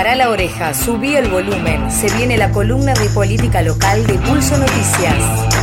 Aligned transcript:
Para 0.00 0.14
la 0.14 0.30
oreja, 0.30 0.72
subí 0.72 1.14
el 1.14 1.28
volumen. 1.28 1.90
Se 1.90 2.08
viene 2.16 2.38
la 2.38 2.50
columna 2.52 2.94
de 2.94 3.10
política 3.10 3.60
local 3.60 4.06
de 4.06 4.14
Pulso 4.14 4.56
Noticias. 4.56 5.59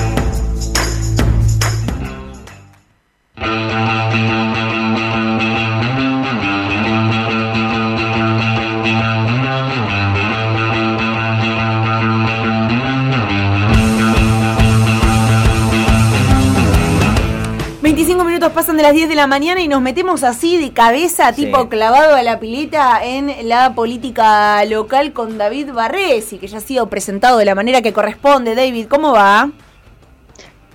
Pasan 18.78 18.78
de 18.78 18.84
las 18.84 18.94
10 18.94 19.10
de 19.10 19.16
la 19.16 19.28
mañana 19.28 19.62
y 19.62 19.68
nos 19.68 19.82
metemos 19.82 20.24
así 20.24 20.58
de 20.58 20.72
cabeza, 20.72 21.34
tipo 21.34 21.68
clavado 21.68 22.16
a 22.16 22.22
la 22.22 22.40
pileta 22.40 23.04
en 23.04 23.48
la 23.48 23.74
política 23.74 24.64
local 24.66 25.14
con 25.14 25.38
David 25.38 25.72
Barresi, 25.74 26.38
que 26.38 26.48
ya 26.48 26.60
ha 26.60 26.62
sido 26.62 26.88
presentado 26.88 27.38
de 27.40 27.46
la 27.46 27.56
manera 27.56 27.82
que 27.82 27.92
corresponde. 27.92 28.56
David, 28.56 28.88
¿cómo 28.88 29.14
va? 29.14 29.50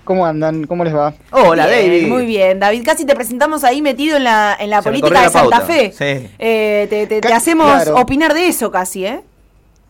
¿Cómo 0.04 0.26
andan? 0.26 0.64
¿Cómo 0.66 0.82
les 0.84 0.94
va? 0.94 1.14
Hola, 1.30 1.68
David. 1.68 2.08
Muy 2.08 2.26
bien, 2.26 2.58
David. 2.58 2.82
Casi 2.84 3.04
te 3.04 3.14
presentamos 3.14 3.62
ahí 3.62 3.80
metido 3.80 4.16
en 4.16 4.24
la, 4.24 4.56
en 4.58 4.70
la 4.70 4.82
política 4.82 5.22
de 5.22 5.28
Santa 5.30 5.60
Fe. 5.60 5.92
Sí. 5.92 6.28
Eh, 6.38 7.08
te, 7.08 7.32
hacemos 7.32 7.86
opinar 7.88 8.34
de 8.34 8.48
eso 8.48 8.72
casi, 8.72 9.06
¿eh? 9.06 9.20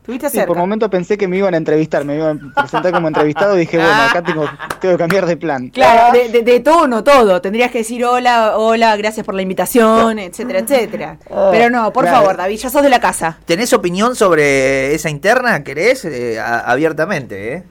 Sí, 0.05 0.41
por 0.47 0.57
un 0.57 0.63
momento 0.63 0.91
pensé 0.91 1.17
que 1.17 1.29
me 1.29 1.37
iban 1.37 1.55
a 1.55 1.57
entrevistar, 1.57 2.05
me 2.05 2.17
iban 2.17 2.53
a 2.57 2.63
presentar 2.63 2.93
como 2.93 3.07
entrevistado 3.07 3.57
y 3.57 3.61
dije, 3.61 3.77
bueno, 3.77 3.93
acá 3.93 4.23
tengo, 4.27 4.49
tengo 4.81 4.95
que 4.95 4.99
cambiar 4.99 5.27
de 5.27 5.37
plan. 5.37 5.69
Claro, 5.69 6.13
de, 6.13 6.43
de, 6.43 6.61
tono, 6.61 7.05
todo. 7.05 7.41
Tendrías 7.41 7.71
que 7.71 7.79
decir 7.79 8.05
hola, 8.05 8.57
hola, 8.57 8.97
gracias 8.97 9.25
por 9.25 9.35
la 9.35 9.43
invitación, 9.43 10.19
etcétera, 10.19 10.59
etcétera. 10.59 11.19
Ah, 11.31 11.51
Pero 11.53 11.71
no, 11.71 11.93
por 11.93 12.07
favor, 12.07 12.37
David, 12.37 12.57
ya 12.57 12.71
sos 12.71 12.83
de 12.83 12.89
la 12.89 13.01
casa. 13.01 13.39
¿Tenés 13.45 13.73
opinión 13.73 14.17
sobre 14.17 14.95
esa 14.95 15.09
interna? 15.09 15.63
¿Querés? 15.63 16.05
Eh, 16.05 16.41
abiertamente, 16.41 17.55
¿eh? 17.55 17.63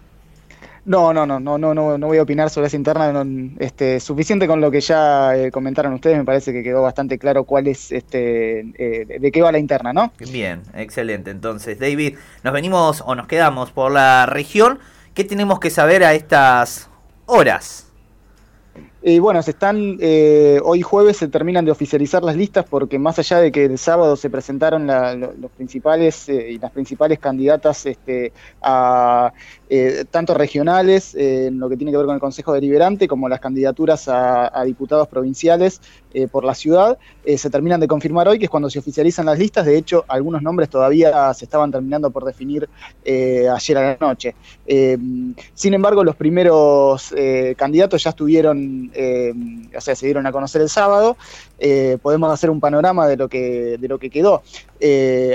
No, 0.83 1.13
no, 1.13 1.25
no, 1.25 1.39
no, 1.39 1.57
no, 1.57 1.73
no, 1.73 1.97
no 1.97 2.07
voy 2.07 2.17
a 2.17 2.23
opinar 2.23 2.49
sobre 2.49 2.67
esa 2.67 2.75
interna. 2.75 3.23
este, 3.59 3.99
suficiente 3.99 4.47
con 4.47 4.59
lo 4.61 4.71
que 4.71 4.81
ya 4.81 5.35
eh, 5.35 5.51
comentaron 5.51 5.93
ustedes. 5.93 6.17
Me 6.17 6.25
parece 6.25 6.51
que 6.51 6.63
quedó 6.63 6.81
bastante 6.81 7.19
claro 7.19 7.43
cuál 7.43 7.67
es, 7.67 7.91
este, 7.91 8.61
eh, 8.77 9.19
de 9.19 9.31
qué 9.31 9.41
va 9.41 9.51
la 9.51 9.59
interna, 9.59 9.93
¿no? 9.93 10.11
Bien, 10.31 10.63
excelente. 10.73 11.29
Entonces, 11.29 11.79
David, 11.79 12.17
nos 12.43 12.53
venimos 12.53 13.03
o 13.05 13.13
nos 13.13 13.27
quedamos 13.27 13.71
por 13.71 13.91
la 13.91 14.25
región. 14.25 14.79
¿Qué 15.13 15.23
tenemos 15.23 15.59
que 15.59 15.69
saber 15.69 16.03
a 16.03 16.13
estas 16.13 16.89
horas? 17.25 17.90
Y 19.03 19.17
bueno, 19.17 19.41
se 19.41 19.51
están, 19.51 19.97
eh, 19.99 20.59
hoy 20.63 20.83
jueves 20.83 21.17
se 21.17 21.27
terminan 21.27 21.65
de 21.65 21.71
oficializar 21.71 22.23
las 22.23 22.35
listas 22.35 22.65
porque 22.69 22.99
más 22.99 23.17
allá 23.17 23.39
de 23.39 23.51
que 23.51 23.65
el 23.65 23.79
sábado 23.79 24.15
se 24.15 24.29
presentaron 24.29 24.85
los 24.85 25.51
principales 25.57 26.29
y 26.29 26.59
las 26.59 26.69
principales 26.69 27.17
candidatas 27.17 27.87
este, 27.87 28.31
a 28.61 29.33
eh, 29.71 30.05
tanto 30.11 30.35
regionales, 30.35 31.15
eh, 31.15 31.47
en 31.47 31.57
lo 31.57 31.67
que 31.67 31.77
tiene 31.77 31.91
que 31.91 31.97
ver 31.97 32.05
con 32.05 32.13
el 32.13 32.21
Consejo 32.21 32.53
Deliberante, 32.53 33.07
como 33.07 33.27
las 33.27 33.39
candidaturas 33.39 34.07
a, 34.07 34.63
diputados 34.65 35.07
provinciales 35.07 35.81
eh, 36.13 36.27
por 36.27 36.43
la 36.43 36.53
ciudad, 36.53 36.97
se 37.25 37.49
terminan 37.49 37.79
de 37.79 37.87
confirmar 37.87 38.27
hoy, 38.27 38.39
que 38.39 38.45
es 38.45 38.49
cuando 38.49 38.69
se 38.69 38.79
oficializan 38.79 39.25
las 39.25 39.37
listas. 39.37 39.65
De 39.65 39.77
hecho, 39.77 40.05
algunos 40.07 40.41
nombres 40.41 40.69
todavía 40.69 41.33
se 41.33 41.45
estaban 41.45 41.71
terminando 41.71 42.09
por 42.09 42.25
definir 42.25 42.67
ayer 43.05 43.77
a 43.77 43.81
la 43.81 43.97
noche. 43.99 44.33
sin 44.65 45.73
embargo, 45.73 46.03
los 46.03 46.15
primeros 46.15 47.13
candidatos 47.55 48.03
ya 48.03 48.09
estuvieron, 48.09 48.91
o 49.75 49.81
sea, 49.81 49.95
se 49.95 50.05
dieron 50.07 50.25
a 50.25 50.31
conocer 50.31 50.61
el 50.61 50.69
sábado. 50.69 51.15
podemos 52.01 52.31
hacer 52.33 52.49
un 52.49 52.59
panorama 52.59 53.07
de 53.07 53.17
lo 53.17 53.29
que, 53.29 53.77
de 53.79 53.87
lo 53.87 53.99
que 53.99 54.09
quedó. 54.09 54.41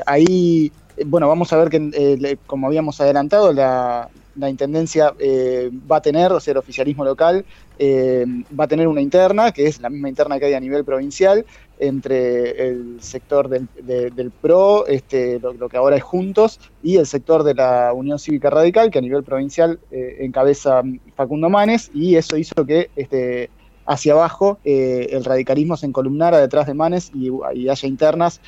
ahí 0.06 0.72
bueno, 1.04 1.28
vamos 1.28 1.52
a 1.52 1.56
ver 1.56 1.68
que, 1.68 2.38
como 2.46 2.66
habíamos 2.66 3.00
adelantado, 3.00 3.52
la, 3.52 4.08
la 4.36 4.50
intendencia 4.50 5.14
eh, 5.18 5.70
va 5.90 5.96
a 5.96 6.02
tener, 6.02 6.32
o 6.32 6.40
sea, 6.40 6.52
el 6.52 6.58
oficialismo 6.58 7.04
local 7.04 7.44
eh, 7.78 8.24
va 8.58 8.64
a 8.64 8.68
tener 8.68 8.88
una 8.88 9.00
interna, 9.00 9.52
que 9.52 9.66
es 9.66 9.80
la 9.80 9.90
misma 9.90 10.08
interna 10.08 10.38
que 10.38 10.46
hay 10.46 10.54
a 10.54 10.60
nivel 10.60 10.84
provincial, 10.84 11.44
entre 11.78 12.68
el 12.68 13.02
sector 13.02 13.48
del, 13.48 14.32
PRO, 14.40 14.86
este, 14.86 15.38
lo, 15.40 15.68
que 15.68 15.76
ahora 15.76 15.96
es 15.96 16.02
Juntos, 16.02 16.58
y 16.82 16.96
el 16.96 17.06
sector 17.06 17.42
de 17.42 17.54
la 17.54 17.92
Unión 17.92 18.18
Cívica 18.18 18.48
Radical, 18.48 18.90
que 18.90 18.98
a 18.98 19.02
nivel 19.02 19.24
provincial 19.24 19.78
eh, 19.90 20.18
encabeza 20.20 20.82
Facundo 21.14 21.50
Manes, 21.50 21.90
y 21.92 22.16
eso 22.16 22.36
hizo 22.36 22.64
que 22.66 22.90
este, 22.96 23.50
hacia 23.86 24.14
abajo 24.14 24.58
el 24.64 25.24
radicalismo 25.24 25.76
se 25.76 25.86
encolumnara 25.86 26.38
detrás 26.38 26.66
de 26.66 26.74
Manes 26.74 27.12
y, 27.14 27.30
haya 27.68 27.88
internas 27.88 28.40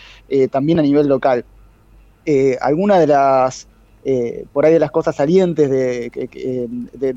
también 0.50 0.78
a 0.78 0.82
nivel 0.82 1.06
local. 1.06 1.44
alguna 2.60 2.98
de 2.98 3.06
las 3.06 3.68
eh, 4.10 4.46
por 4.54 4.64
ahí 4.64 4.72
de 4.72 4.78
las 4.78 4.90
cosas 4.90 5.16
salientes 5.16 5.68
de, 5.68 6.10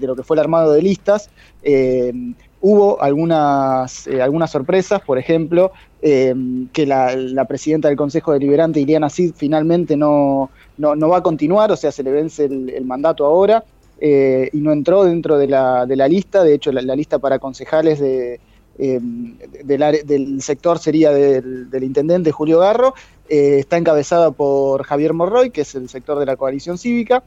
lo 0.02 0.13
que 0.13 0.24
fue 0.24 0.35
el 0.35 0.41
armado 0.41 0.74
de 0.74 0.81
listas, 0.81 1.29
eh, 1.63 2.12
hubo 2.59 3.02
algunas, 3.02 4.07
eh, 4.07 4.22
algunas 4.22 4.52
sorpresas, 4.52 5.00
por 5.00 5.18
ejemplo, 5.18 5.72
que 6.02 6.85
la, 6.85 7.46
presidenta 7.47 7.88
del 7.88 7.96
Consejo 7.96 8.34
Deliberante, 8.34 8.81
Iliana 8.81 9.09
Cid, 9.09 9.31
finalmente 9.38 9.96
no, 9.96 10.50
no, 10.78 11.07
va 11.07 11.19
a 11.19 11.24
continuar, 11.24 11.72
o 11.72 11.78
sea, 11.78 11.94
se 11.94 12.03
le 12.03 12.12
vence 12.12 12.44
el, 12.44 12.84
mandato 12.84 13.25
ahora. 13.25 13.63
y 14.02 14.59
no 14.59 14.73
entró 14.73 15.06
dentro 15.06 15.38
de 15.38 15.47
la, 15.47 15.85
de 15.85 15.96
la 15.96 16.09
lista, 16.09 16.44
de 16.44 16.56
hecho 16.56 16.73
la, 16.73 16.94
lista 16.94 17.19
para 17.19 17.40
concejales 17.40 18.02
de, 18.02 18.41
del, 18.77 20.41
sector 20.41 20.79
sería 20.79 21.11
del, 21.11 21.83
intendente 21.83 22.31
Julio 22.31 22.59
Garro, 22.59 22.93
eh, 23.29 23.59
está 23.59 23.77
encabezada 23.77 24.31
por 24.31 24.83
Javier 24.83 25.13
Morroy, 25.13 25.51
que 25.51 25.61
es 25.61 25.75
el 25.75 25.89
sector 25.89 26.19
de 26.19 26.25
la 26.25 26.35
coalición 26.35 26.77
cívica, 26.77 27.23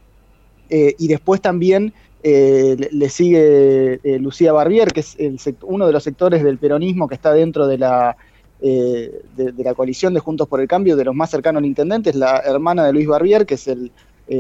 eh, 0.71 0.95
y 0.99 1.09
después 1.09 1.41
también 1.41 1.93
eh, 2.23 2.77
le, 2.91 3.09
sigue 3.09 4.01
Lucía 4.19 4.53
Barbier, 4.53 4.93
que 4.93 5.01
es 5.01 5.17
uno 5.63 5.87
de 5.87 5.93
los 5.93 6.03
sectores 6.03 6.43
del 6.43 6.59
peronismo 6.59 7.07
que 7.07 7.15
está 7.15 7.33
dentro 7.33 7.67
de 7.67 7.79
la, 7.79 8.17
de, 8.61 9.55
la 9.59 9.75
coalición 9.75 10.15
de 10.15 10.21
Juntos 10.21 10.49
por 10.49 10.61
el 10.61 10.69
Cambio, 10.69 10.97
de 10.97 11.05
los 11.05 11.15
más 11.15 11.31
cercanos 11.31 11.61
al 11.61 11.67
intendente, 11.67 12.11
es 12.11 12.17
la 12.17 12.39
hermana 12.39 12.85
de 12.87 12.93
Luis 12.93 13.07
Barbier, 13.07 13.45
que 13.47 13.55
es 13.55 13.69
el 13.69 13.91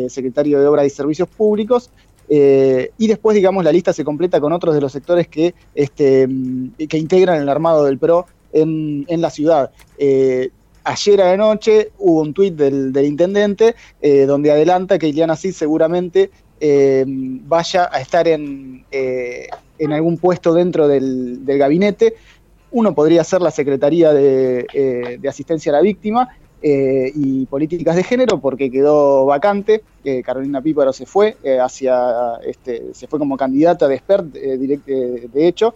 secretario 0.08 0.60
de 0.60 0.66
Obras 0.66 0.86
y 0.86 0.90
Servicios 0.90 1.28
Públicos, 1.28 1.90
y 2.28 3.06
después, 3.06 3.34
digamos, 3.34 3.64
la 3.64 3.72
lista 3.72 3.92
se 3.92 4.04
completa 4.04 4.40
con 4.40 4.52
otros 4.52 4.74
de 4.74 4.80
los 4.80 4.92
sectores 4.92 5.28
que, 5.28 5.54
este, 5.74 6.28
que 6.88 6.98
integran 6.98 7.40
el 7.40 7.48
armado 7.48 7.84
del 7.84 7.98
PRO 7.98 8.26
en, 8.52 9.04
en 9.08 9.20
la 9.20 9.30
ciudad 9.30 9.70
ayer 10.84 11.20
a 11.22 11.30
la 11.30 11.36
noche 11.36 11.90
hubo 11.98 12.20
un 12.20 12.32
tuit 12.32 12.54
del, 12.54 12.94
intendente 13.04 13.74
eh, 14.00 14.26
donde 14.26 14.52
adelanta 14.52 14.98
que 14.98 15.08
Iliana 15.08 15.36
Cid 15.36 15.52
seguramente 15.52 16.30
eh, 16.60 17.04
vaya 17.06 17.88
a 17.90 18.00
estar 18.00 18.28
en, 18.28 18.84
eh, 18.90 19.48
en, 19.78 19.92
algún 19.92 20.18
puesto 20.18 20.54
dentro 20.54 20.86
del, 20.86 21.40
gabinete. 21.44 22.14
Uno 22.70 22.94
podría 22.94 23.24
ser 23.24 23.40
la 23.40 23.50
Secretaría 23.50 24.12
de, 24.12 25.20
Asistencia 25.28 25.72
a 25.72 25.76
la 25.76 25.82
Víctima 25.82 26.28
y 26.66 27.44
Políticas 27.44 27.94
de 27.94 28.02
Género 28.02 28.40
porque 28.40 28.70
quedó 28.70 29.26
vacante. 29.26 29.82
Carolina 30.24 30.62
Píparo 30.62 30.94
se 30.94 31.04
fue 31.04 31.36
hacia 31.62 32.36
este, 32.44 32.94
se 32.94 33.06
fue 33.06 33.18
como 33.18 33.36
candidata 33.36 33.86
de 33.86 33.96
expert 33.96 34.26
de 34.32 35.46
hecho, 35.46 35.74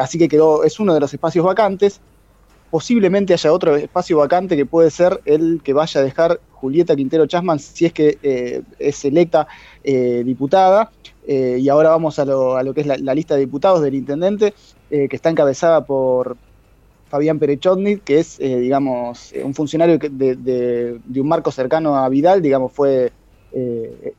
así 0.00 0.18
que 0.18 0.28
quedó, 0.28 0.64
es 0.64 0.80
uno 0.80 0.94
de 0.94 1.00
los 1.00 1.14
espacios 1.14 1.44
vacantes 1.44 2.00
posiblemente 2.70 3.32
haya 3.34 3.52
otro 3.52 3.76
espacio 3.76 4.18
vacante 4.18 4.56
que 4.56 4.64
puede 4.64 4.90
ser 4.90 5.20
el 5.24 5.60
que 5.62 5.72
vaya 5.72 6.00
a 6.00 6.04
dejar 6.04 6.40
Julieta 6.52 6.94
Quintero 6.94 7.26
Chasman 7.26 7.58
si 7.58 7.86
es 7.86 7.92
que 7.92 8.18
eh, 8.22 8.62
es 8.78 9.04
electa 9.04 9.48
eh, 9.82 10.22
diputada. 10.24 10.90
Eh, 11.26 11.58
y 11.60 11.68
ahora 11.68 11.90
vamos 11.90 12.18
a 12.18 12.24
lo, 12.24 12.74
que 12.74 12.80
es 12.80 12.86
la, 12.86 13.14
lista 13.14 13.34
de 13.34 13.40
diputados 13.40 13.82
del 13.82 13.94
intendente, 13.94 14.54
que 14.88 15.08
está 15.12 15.30
encabezada 15.30 15.84
por 15.84 16.36
Fabián 17.10 17.38
Perechotny, 17.38 17.98
que 17.98 18.20
es, 18.20 18.38
digamos, 18.38 19.34
un 19.44 19.52
funcionario 19.52 19.98
de, 19.98 21.00
un 21.14 21.28
marco 21.28 21.50
cercano 21.50 21.96
a 21.96 22.08
Vidal, 22.08 22.40
digamos, 22.40 22.72
fue 22.72 23.12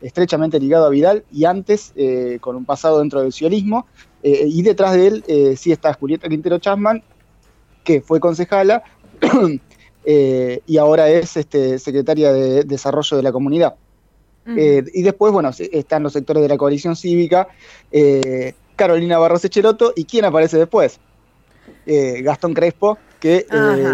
estrechamente 0.01 0.59
ligado 0.59 0.85
a 0.85 0.89
Vidal 0.89 1.23
y 1.31 1.45
antes 1.45 1.93
con 2.41 2.57
un 2.57 2.65
pasado 2.65 2.99
dentro 2.99 3.21
del 3.21 3.31
sionismo. 3.31 3.87
y 4.21 4.61
detrás 4.61 4.93
de 4.93 5.07
él 5.07 5.23
sí 5.57 5.71
está 5.71 5.93
Julieta 5.93 6.27
Quintero 6.27 6.59
Chasman, 6.59 7.01
que 7.83 8.01
fue 8.01 8.19
concejala 8.19 8.83
eh, 10.05 10.61
y 10.65 10.77
ahora 10.77 11.09
es 11.09 11.37
este, 11.37 11.79
secretaria 11.79 12.31
de 12.33 12.63
Desarrollo 12.63 13.17
de 13.17 13.23
la 13.23 13.31
Comunidad. 13.31 13.75
Eh, 14.57 14.83
y 14.93 15.03
después, 15.03 15.31
bueno, 15.31 15.51
están 15.55 16.01
los 16.01 16.13
sectores 16.13 16.41
de 16.41 16.49
la 16.49 16.57
coalición 16.57 16.95
cívica, 16.95 17.47
eh, 17.91 18.55
Carolina 18.75 19.19
Barros 19.19 19.45
Echeroto, 19.45 19.93
¿y 19.95 20.05
quién 20.05 20.25
aparece 20.25 20.57
después? 20.57 20.99
Gastón 21.85 22.53
Crespo, 22.53 22.97
que, 23.19 23.45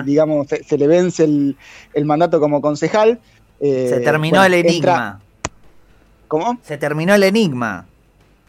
digamos, 0.05 0.47
se, 0.47 0.77
le 0.77 0.87
vence 0.87 1.23
el, 1.23 2.05
mandato 2.05 2.39
como 2.39 2.61
concejal. 2.61 3.19
se 3.59 3.99
terminó 4.01 4.43
el 4.43 4.53
enigma. 4.53 5.21
¿Cómo? 6.27 6.59
Se 6.63 6.77
terminó 6.77 7.15
el 7.15 7.23
enigma. 7.23 7.85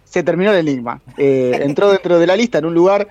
Se 0.05 0.23
terminó 0.23 0.53
el 0.53 0.69
enigma. 0.69 1.01
entró 1.17 1.91
dentro 1.91 2.19
de 2.19 2.27
la 2.27 2.37
lista 2.37 2.59
en 2.59 2.67
un 2.67 2.75
lugar 2.75 3.09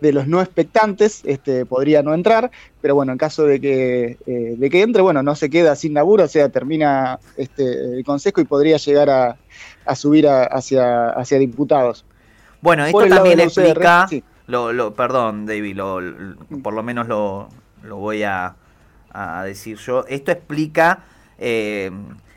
de 0.00 0.12
los 0.12 0.26
no 0.26 0.40
expectantes 0.40 1.22
este, 1.24 1.64
podría 1.64 2.02
no 2.02 2.14
entrar, 2.14 2.50
pero 2.80 2.94
bueno, 2.94 3.12
en 3.12 3.18
caso 3.18 3.44
de 3.44 3.60
que, 3.60 4.18
eh, 4.26 4.54
de 4.56 4.70
que 4.70 4.82
entre, 4.82 5.02
bueno, 5.02 5.22
no 5.22 5.34
se 5.34 5.48
queda 5.48 5.74
sin 5.76 5.94
laburo, 5.94 6.24
o 6.24 6.28
sea, 6.28 6.48
termina 6.48 7.18
este, 7.36 7.96
el 7.96 8.04
Consejo 8.04 8.40
y 8.40 8.44
podría 8.44 8.76
llegar 8.76 9.10
a, 9.10 9.36
subir 9.94 10.28
hacia, 10.28 11.10
hacia 11.10 11.38
diputados. 11.38 12.04
Bueno, 12.60 12.84
esto 12.84 13.06
también 13.06 13.40
explica, 13.40 14.08
lo, 14.46 14.94
perdón 14.94 15.46
David, 15.46 15.78
por 16.62 16.74
lo 16.74 16.82
menos 16.82 17.08
lo, 17.08 17.48
voy 17.82 18.22
a, 18.22 18.56
decir 19.44 19.78
yo, 19.78 20.04
esto 20.08 20.32
explica... 20.32 21.04
Eh, 21.38 21.90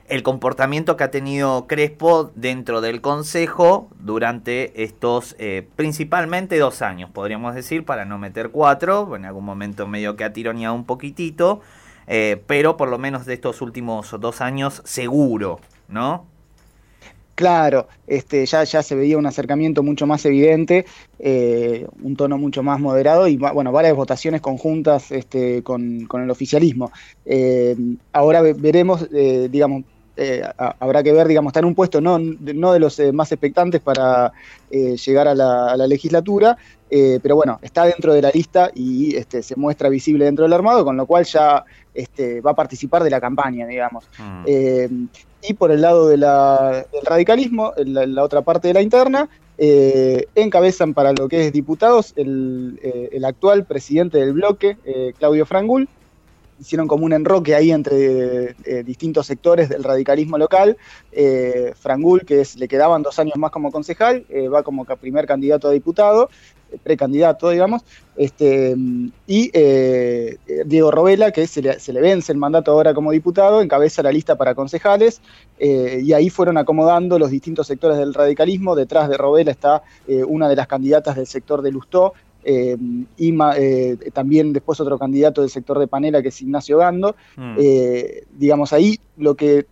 el 0.10 0.24
comportamiento 0.24 0.98
que 0.98 1.04
ha 1.04 1.12
tenido 1.12 1.68
Crespo 1.68 2.32
dentro 2.36 2.82
del 2.82 3.00
Consejo 3.00 3.90
durante 4.00 4.84
estos 4.84 5.36
eh, 5.38 5.68
principalmente 5.76 6.58
dos 6.58 6.82
años, 6.82 7.12
podríamos 7.12 7.54
decir, 7.54 7.86
para 7.86 8.06
no 8.06 8.18
meter 8.18 8.50
cuatro, 8.50 9.16
en 9.16 9.26
algún 9.26 9.46
momento 9.46 9.88
medio 9.88 10.16
que 10.16 10.24
ha 10.24 10.34
tironeado 10.34 10.74
un 10.74 10.86
poquitito, 10.86 11.62
eh, 12.08 12.42
pero 12.48 12.76
por 12.76 12.90
lo 12.90 12.98
menos 12.98 13.28
de 13.28 13.36
estos 13.36 13.62
últimos 13.62 14.16
dos 14.20 14.42
años 14.42 14.82
seguro, 14.84 15.60
¿no? 15.88 16.26
Claro, 17.40 17.88
este, 18.06 18.46
ya, 18.46 18.66
ya 18.66 18.84
se 18.84 18.96
veía 18.96 19.18
un 19.18 19.26
acercamiento 19.26 19.82
mucho 19.82 20.06
más 20.06 20.26
evidente, 20.26 20.86
eh, 21.20 21.88
un 22.04 22.18
tono 22.18 22.38
mucho 22.38 22.64
más 22.64 22.82
moderado 22.82 23.30
y 23.30 23.38
bueno, 23.38 23.72
varias 23.72 23.96
votaciones 23.96 24.42
conjuntas 24.42 25.10
este, 25.10 25.64
con, 25.64 26.06
con 26.06 26.22
el 26.22 26.30
oficialismo. 26.30 26.92
ahora 28.12 28.42
veremos, 28.42 29.08
digamos, 29.10 29.86
eh, 30.22 30.44
habrá 30.58 31.02
que 31.02 31.14
ver, 31.14 31.30
digamos, 31.30 31.52
está 31.52 31.62
en 31.62 31.66
un 31.66 31.76
puesto 31.76 32.02
no, 32.02 32.20
no 32.20 32.74
de 32.74 32.80
los 32.80 33.00
eh, 33.00 33.14
más 33.14 33.32
expectantes 33.32 33.80
para 33.80 34.34
eh, 34.70 34.98
llegar 34.98 35.30
a 35.30 35.34
la, 35.34 35.88
legislatura, 35.88 36.58
pero 36.90 37.38
bueno, 37.38 37.58
está 37.62 37.86
dentro 37.86 38.14
de 38.14 38.22
la 38.22 38.30
lista 38.30 38.70
y 38.76 39.16
este, 39.16 39.42
se 39.42 39.56
muestra 39.56 39.88
visible 39.88 40.26
dentro 40.26 40.44
del 40.44 40.52
armado, 40.52 40.84
con 40.84 40.98
lo 40.98 41.06
cual 41.06 41.24
ya 41.24 41.64
este, 41.94 42.42
va 42.42 42.52
a 42.52 42.56
participar 42.56 43.02
de 43.02 43.12
la 43.12 43.22
campaña, 43.22 43.66
digamos. 43.66 44.04
Mm. 44.18 45.06
Y 45.42 45.54
por 45.54 45.72
el 45.72 45.82
lado 45.82 46.08
del 46.08 46.26
radicalismo, 47.04 47.74
la, 47.78 48.24
otra 48.24 48.42
parte 48.42 48.68
de 48.68 48.74
la 48.74 48.82
interna, 48.82 49.30
encabezan 49.58 50.94
para 50.94 51.12
lo 51.14 51.28
que 51.28 51.48
es 51.48 51.54
diputados 51.54 52.14
el, 52.16 52.80
el 53.12 53.26
actual 53.26 53.66
presidente 53.66 54.18
del 54.18 54.34
bloque, 54.34 54.78
Claudio 55.18 55.46
Frangul, 55.46 55.88
hicieron 56.60 56.88
como 56.88 57.06
un 57.06 57.14
enroque 57.14 57.56
ahí 57.56 57.72
entre 57.72 58.56
eh, 58.66 58.84
distintos 58.84 59.28
sectores 59.28 59.70
del 59.70 59.84
radicalismo 59.84 60.38
local. 60.38 60.78
Eh, 61.12 61.74
Frangul, 61.76 62.26
que 62.26 62.44
le 62.58 62.68
quedaban 62.68 63.02
dos 63.02 63.18
años 63.20 63.38
más 63.38 63.52
como 63.52 63.72
concejal, 63.72 64.26
eh, 64.30 64.48
va 64.48 64.64
como 64.64 64.86
primer 64.86 65.26
candidato 65.26 65.70
a 65.70 65.72
diputado, 65.72 66.30
precandidato, 66.84 67.50
digamos, 67.50 67.84
este, 68.16 68.76
y 69.28 69.52
Diego 70.66 70.92
Robela, 70.92 71.32
que 71.32 71.48
se 71.48 71.62
le, 71.62 71.80
se 71.80 71.94
le, 71.94 72.02
vence 72.02 72.32
el 72.32 72.38
mandato 72.38 72.72
ahora 72.72 72.94
como 72.94 73.12
diputado, 73.12 73.62
encabeza 73.62 74.04
la 74.04 74.12
lista 74.12 74.36
para 74.36 74.56
concejales, 74.56 75.22
y 75.60 76.12
ahí 76.14 76.30
fueron 76.30 76.58
acomodando 76.58 77.18
los 77.18 77.32
distintos 77.32 77.68
sectores 77.68 77.98
del 77.98 78.14
radicalismo. 78.14 78.76
Detrás 78.76 79.10
de 79.10 79.18
Robela 79.18 79.52
está 79.52 79.84
una 80.28 80.50
de 80.50 80.56
las 80.56 80.68
candidatas 80.68 81.16
del 81.16 81.28
sector 81.28 81.62
de 81.62 81.72
Lustó, 81.72 82.14
eh, 82.44 82.78
y 83.18 83.38
eh, 83.58 83.98
también 84.14 84.54
después 84.54 84.80
otro 84.80 84.98
candidato 84.98 85.42
del 85.42 85.50
sector 85.50 85.78
de 85.78 85.88
Panela 85.88 86.22
que 86.22 86.30
es 86.30 86.42
Ignacio 86.42 86.78
Gando. 86.78 87.16
Mm. 87.36 87.56
Eh, 87.60 88.24
digamos, 88.32 88.74
ahí 88.74 89.00
lo 89.18 89.36
que, 89.36 89.66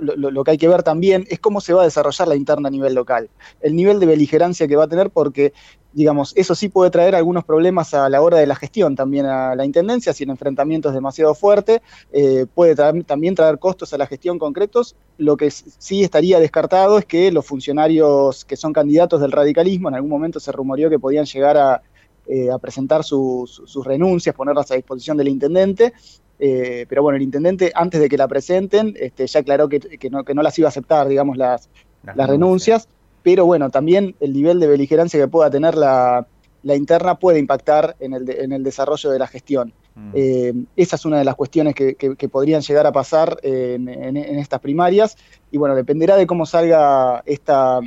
lo, 0.00 0.44
que 0.44 0.52
hay 0.52 0.58
que 0.58 0.68
ver 0.68 0.82
también 0.82 1.26
es 1.28 1.38
cómo 1.40 1.60
se 1.60 1.72
va 1.72 1.82
a 1.82 1.84
desarrollar 1.84 2.28
la 2.28 2.36
interna 2.36 2.68
a 2.68 2.70
nivel 2.70 2.94
local. 2.94 3.28
El 3.60 3.76
nivel 3.76 4.00
de 4.00 4.06
beligerancia 4.06 4.66
que 4.66 4.76
va 4.76 4.84
a 4.84 4.88
tener 4.88 5.10
porque 5.10 5.52
digamos, 5.92 6.32
eso 6.36 6.54
sí 6.54 6.68
puede 6.68 6.90
traer 6.90 7.14
algunos 7.14 7.44
problemas 7.44 7.94
a 7.94 8.08
la 8.08 8.22
hora 8.22 8.38
de 8.38 8.46
la 8.46 8.54
gestión 8.54 8.94
también 8.94 9.26
a 9.26 9.54
la 9.54 9.64
Intendencia, 9.64 10.12
si 10.12 10.24
el 10.24 10.30
enfrentamiento 10.30 10.88
es 10.88 10.94
demasiado 10.94 11.34
fuerte, 11.34 11.82
eh, 12.12 12.46
puede 12.54 12.74
también 13.04 13.34
traer 13.34 13.58
costos 13.58 13.92
a 13.92 13.98
la 13.98 14.06
gestión 14.06 14.38
concretos. 14.38 14.94
Lo 15.18 15.36
que 15.36 15.50
sí 15.50 16.02
estaría 16.04 16.38
descartado 16.38 16.98
es 16.98 17.06
que 17.06 17.32
los 17.32 17.44
funcionarios 17.44 18.44
que 18.44 18.56
son 18.56 18.72
candidatos 18.72 19.20
del 19.20 19.32
radicalismo, 19.32 19.88
en 19.88 19.96
algún 19.96 20.10
momento 20.10 20.38
se 20.38 20.52
rumoreó 20.52 20.90
que 20.90 20.98
podían 20.98 21.24
llegar 21.24 21.56
a, 21.56 21.82
eh, 22.26 22.48
presentar 22.60 23.02
sus, 23.02 23.60
renuncias, 23.84 24.34
ponerlas 24.34 24.70
a 24.70 24.76
disposición 24.76 25.16
del 25.16 25.28
intendente, 25.28 25.92
eh, 26.40 26.86
pero 26.88 27.02
bueno, 27.02 27.16
el 27.16 27.22
intendente 27.22 27.70
antes 27.74 28.00
de 28.00 28.08
que 28.08 28.16
la 28.16 28.26
presenten 28.26 28.94
este, 28.98 29.26
ya 29.26 29.40
aclaró 29.40 29.68
que, 29.68 29.80
no, 30.10 30.24
que, 30.24 30.34
no, 30.34 30.42
las 30.42 30.58
iba 30.58 30.66
a 30.66 30.70
aceptar, 30.70 31.06
digamos, 31.06 31.36
las, 31.36 31.68
las, 32.02 32.28
renuncias 32.28 32.88
pero 33.22 33.44
bueno, 33.44 33.70
también 33.70 34.14
el 34.20 34.32
nivel 34.32 34.60
de 34.60 34.66
beligerancia 34.66 35.20
que 35.20 35.28
pueda 35.28 35.50
tener 35.50 35.76
la, 35.76 36.26
interna 36.64 37.16
puede 37.16 37.38
impactar 37.38 37.96
en 38.00 38.14
el, 38.14 38.30
en 38.30 38.52
el, 38.52 38.62
desarrollo 38.62 39.10
de 39.10 39.18
la 39.18 39.26
gestión. 39.26 39.72
Mm. 39.94 40.10
Eh, 40.14 40.54
esa 40.76 40.96
es 40.96 41.04
una 41.04 41.18
de 41.18 41.24
las 41.24 41.34
cuestiones 41.34 41.74
que, 41.74 42.28
podrían 42.30 42.62
llegar 42.62 42.86
a 42.86 42.92
pasar 42.92 43.38
en, 43.42 44.16
estas 44.16 44.60
primarias 44.60 45.16
y 45.50 45.58
bueno, 45.58 45.74
dependerá 45.74 46.16
de 46.16 46.26
cómo 46.26 46.46
salga 46.46 47.22
esta, 47.26 47.80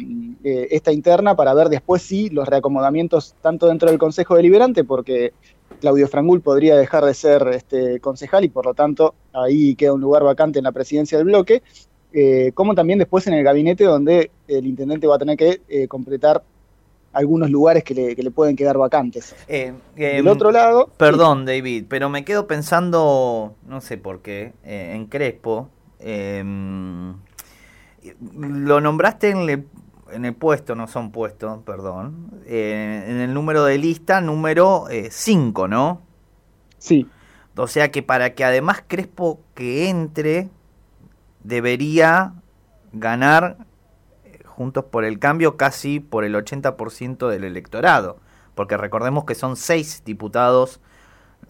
eh, 0.44 0.68
esta 0.72 0.92
interna 0.92 1.36
para 1.36 1.54
ver 1.54 1.70
después 1.70 2.02
si 2.02 2.30
los 2.30 2.48
reacomodamientos 2.48 3.36
tanto 3.42 3.68
dentro 3.68 3.90
del 3.90 3.98
Consejo 3.98 4.36
Deliberante, 4.36 4.84
porque 4.84 5.34
Claudio 5.80 6.08
Frangul 6.08 6.42
podría 6.42 6.76
dejar 6.76 7.06
de 7.06 7.14
ser 7.14 7.48
este, 7.54 8.00
concejal 8.00 8.44
y 8.44 8.50
por 8.50 8.66
lo 8.66 8.74
tanto 8.74 9.16
ahí 9.34 9.76
queda 9.76 9.94
un 9.94 10.02
lugar 10.02 10.24
vacante 10.24 10.60
en 10.60 10.66
la 10.66 10.72
presidencia 10.72 11.18
del 11.18 11.26
bloque, 11.26 11.62
eh, 12.14 12.52
como 12.54 12.76
también 12.76 13.00
después 13.00 13.26
en 13.28 13.34
el 13.34 13.44
gabinete 13.44 13.84
donde 13.84 14.32
el 14.48 14.68
intendente 14.68 15.08
va 15.08 15.16
a 15.16 15.20
tener 15.20 15.38
que 15.38 15.62
eh, 15.68 15.88
completar 15.88 16.44
algunos 17.12 17.50
lugares 17.50 17.84
que 17.84 17.94
le, 17.94 18.32
pueden 18.32 18.56
quedar 18.56 18.78
vacantes. 18.78 19.36
Eh, 19.48 19.74
Del 19.96 20.28
otro 20.28 20.52
lado... 20.52 20.90
Perdón, 20.98 21.46
David, 21.46 21.86
pero 21.88 22.10
me 22.10 22.26
quedo 22.26 22.48
pensando, 22.48 23.54
no 23.68 23.82
sé 23.82 24.00
por 24.00 24.22
qué, 24.22 24.54
en 24.64 25.06
Crespo. 25.06 25.70
Em, 26.00 27.14
lo 28.36 28.82
nombraste 28.82 29.30
en 29.30 29.38
el, 29.38 29.66
en 30.12 30.26
el 30.26 30.34
puesto, 30.34 30.76
no 30.76 30.88
son 30.88 31.12
puestos, 31.12 31.60
perdón, 31.64 32.32
en 32.46 33.20
el 33.20 33.34
número 33.34 33.64
de 33.66 33.78
lista 33.78 34.22
número 34.22 34.86
5, 35.10 35.68
¿no? 35.68 36.02
Sí. 36.78 37.08
O 37.56 37.68
sea 37.68 37.92
que 37.92 38.02
para 38.02 38.34
que 38.34 38.44
además 38.44 38.84
Crespo 38.88 39.40
que 39.54 39.90
entre 39.90 40.50
debería 41.44 42.34
ganar 42.94 43.58
eh, 44.24 44.40
Juntos 44.46 44.86
por 44.86 45.06
el 45.06 45.20
Cambio 45.20 45.58
casi 45.58 46.00
por 46.00 46.24
el 46.24 46.36
80% 46.36 47.30
del 47.30 47.44
electorado, 47.44 48.20
porque 48.56 48.78
recordemos 48.78 49.26
que 49.26 49.36
son 49.36 49.56
seis 49.56 50.04
diputados 50.06 50.80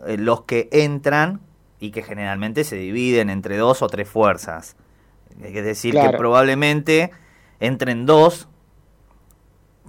eh, 0.06 0.18
los 0.18 0.42
que 0.44 0.70
entran 0.72 1.42
y 1.80 1.92
que 1.92 2.04
generalmente 2.04 2.64
se 2.64 2.76
dividen 2.76 3.30
entre 3.30 3.58
dos 3.58 3.82
o 3.82 3.88
tres 3.88 4.10
fuerzas. 4.10 4.76
Es 5.42 5.66
decir, 5.66 5.96
que 5.96 6.10
probablemente 6.18 7.12
entren 7.64 8.06
dos, 8.06 8.50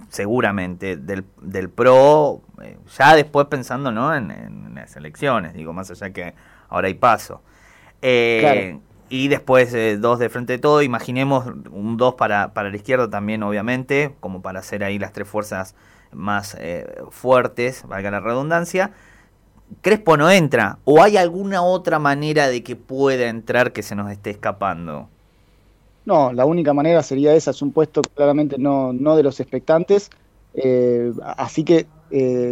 seguramente, 0.09 0.95
del, 0.95 1.25
del 1.41 1.69
PRO, 1.69 2.41
eh, 2.61 2.77
ya 2.97 3.15
después 3.15 3.47
pensando 3.47 3.91
¿no? 3.91 4.15
En, 4.15 4.73
las 4.73 4.95
elecciones, 4.95 5.53
digo, 5.53 5.73
más 5.73 5.91
allá 5.91 6.11
que 6.11 6.33
ahora 6.69 6.87
hay 6.87 6.93
paso. 6.93 7.41
Eh, 8.01 8.79
y 9.09 9.27
después 9.27 9.73
eh, 9.73 9.97
dos 9.97 10.19
de 10.19 10.29
frente 10.29 10.53
de 10.53 10.59
todo, 10.59 10.81
imaginemos 10.81 11.47
un 11.71 11.97
dos 11.97 12.15
para, 12.15 12.53
para 12.53 12.69
la 12.69 12.75
izquierda 12.75 13.09
también, 13.09 13.43
obviamente, 13.43 14.15
como 14.19 14.41
para 14.41 14.59
hacer 14.59 14.83
ahí 14.83 14.97
las 14.97 15.11
tres 15.11 15.27
fuerzas 15.27 15.75
más 16.11 16.57
fuertes, 17.09 17.83
valga 17.87 18.09
la 18.09 18.21
redundancia. 18.21 18.91
Crespo 19.81 20.15
no 20.15 20.31
entra, 20.31 20.77
o 20.85 21.03
hay 21.03 21.17
alguna 21.17 21.61
otra 21.61 21.99
manera 21.99 22.47
de 22.47 22.63
que 22.63 22.77
pueda 22.77 23.27
entrar 23.27 23.73
que 23.73 23.83
se 23.83 23.95
nos 23.95 24.09
esté 24.11 24.29
escapando. 24.29 25.09
No, 26.05 26.31
la 26.31 26.45
única 26.45 26.73
manera 26.73 27.01
sería 27.01 27.33
esa, 27.35 27.51
es 27.51 27.61
un 27.61 27.71
puesto 27.71 28.01
claramente 28.01 28.57
no, 28.59 28.93
no 28.93 29.15
de 29.15 29.23
los 29.23 29.39
expectantes, 29.39 30.09
eh, 30.53 31.11
así 31.37 31.63
que, 31.63 31.87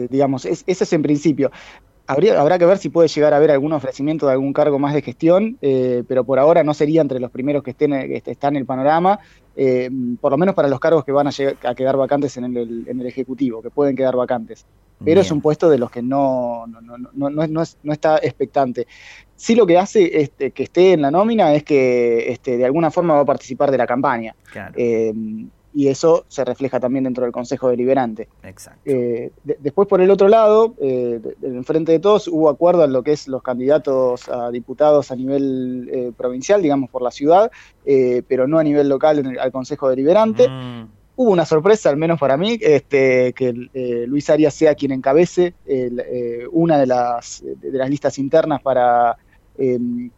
digamos, 0.09 0.45
ese 0.45 0.63
es 0.65 0.93
en 0.93 1.03
principio 1.03 1.51
habrá 2.07 2.59
que 2.59 2.65
ver 2.65 2.77
si 2.77 2.89
puede 2.89 3.07
llegar 3.07 3.33
a 3.33 3.37
haber 3.37 3.51
algún 3.51 3.73
ofrecimiento 3.73 4.25
de 4.25 4.33
algún 4.33 4.53
cargo 4.53 4.79
más 4.79 4.93
de 4.93 5.01
gestión, 5.01 5.57
eh, 5.61 6.03
pero 6.07 6.23
por 6.23 6.39
ahora 6.39 6.63
no 6.63 6.73
sería 6.73 7.01
entre 7.01 7.19
los 7.19 7.31
primeros 7.31 7.63
que 7.63 7.71
estén 7.71 7.91
que 7.91 8.21
están 8.25 8.55
en 8.55 8.61
el 8.61 8.65
panorama, 8.65 9.19
eh, 9.55 9.89
por 10.19 10.31
lo 10.31 10.37
menos 10.37 10.55
para 10.55 10.67
los 10.67 10.79
cargos 10.79 11.05
que 11.05 11.11
van 11.11 11.27
a, 11.27 11.31
a 11.63 11.75
quedar 11.75 11.97
vacantes 11.97 12.35
en 12.37 12.45
el, 12.45 12.87
en 12.87 12.99
el, 12.99 13.07
Ejecutivo, 13.07 13.61
que 13.61 13.69
pueden 13.69 13.95
quedar 13.95 14.15
vacantes. 14.15 14.65
Pero 15.03 15.21
es 15.21 15.31
un 15.31 15.41
puesto 15.41 15.69
de 15.69 15.77
los 15.77 15.91
que 15.91 16.01
no, 16.01 16.65
no, 16.67 17.29
no, 17.29 17.61
está 17.93 18.17
expectante. 18.17 18.87
Sí 19.35 19.55
lo 19.55 19.65
que 19.65 19.77
hace 19.77 20.21
este, 20.21 20.51
que 20.51 20.63
esté 20.63 20.93
en 20.93 21.01
la 21.01 21.11
nómina 21.11 21.53
es 21.53 21.63
que 21.63 22.31
este, 22.31 22.57
de 22.57 22.65
alguna 22.65 22.91
forma 22.91 23.15
va 23.15 23.21
a 23.21 23.25
participar 23.25 23.71
de 23.71 23.77
la 23.77 23.87
campaña. 23.87 24.35
Claro. 24.51 24.73
Eh, 24.77 25.13
y 25.73 25.87
eso 25.87 26.25
se 26.27 26.45
refleja 26.45 26.79
también 26.79 27.03
dentro 27.03 27.23
del 27.23 27.31
Consejo 27.31 27.69
Deliberante. 27.69 28.29
Exacto. 28.43 28.81
Eh, 28.85 29.31
después, 29.43 29.87
por 29.87 30.01
el 30.01 30.11
otro 30.11 30.27
lado, 30.27 30.75
eh, 30.79 31.19
en 31.41 31.63
frente 31.63 31.91
de 31.91 31.99
todos, 31.99 32.27
hubo 32.27 32.49
acuerdo 32.49 32.83
en 32.85 32.93
lo 32.93 33.01
que 33.01 33.13
es 33.13 33.27
los 33.27 33.41
candidatos 33.41 34.29
a 34.29 34.51
diputados 34.51 35.11
a 35.11 35.15
nivel 35.15 35.89
eh, 35.91 36.11
provincial, 36.15 36.61
digamos, 36.61 36.89
por 36.89 37.01
la 37.01 37.11
ciudad, 37.11 37.51
pero 38.27 38.47
no 38.47 38.59
a 38.59 38.63
nivel 38.63 38.87
local 38.87 39.19
en 39.19 39.39
al 39.39 39.51
Consejo 39.51 39.89
Deliberante. 39.89 40.47
Mm. 40.47 40.87
Hubo 41.15 41.31
una 41.31 41.45
sorpresa, 41.45 41.89
al 41.89 41.97
menos 41.97 42.19
para 42.19 42.37
mí, 42.37 42.57
este, 42.61 43.33
que 43.33 43.53
Luis 44.07 44.29
Arias 44.29 44.53
sea 44.53 44.75
quien 44.75 44.91
encabece 44.91 45.53
una 46.51 46.77
de 46.77 46.87
las, 46.87 47.43
de 47.43 47.77
las 47.77 47.89
listas 47.89 48.17
internas 48.17 48.61
para 48.61 49.17
em, 49.57 50.09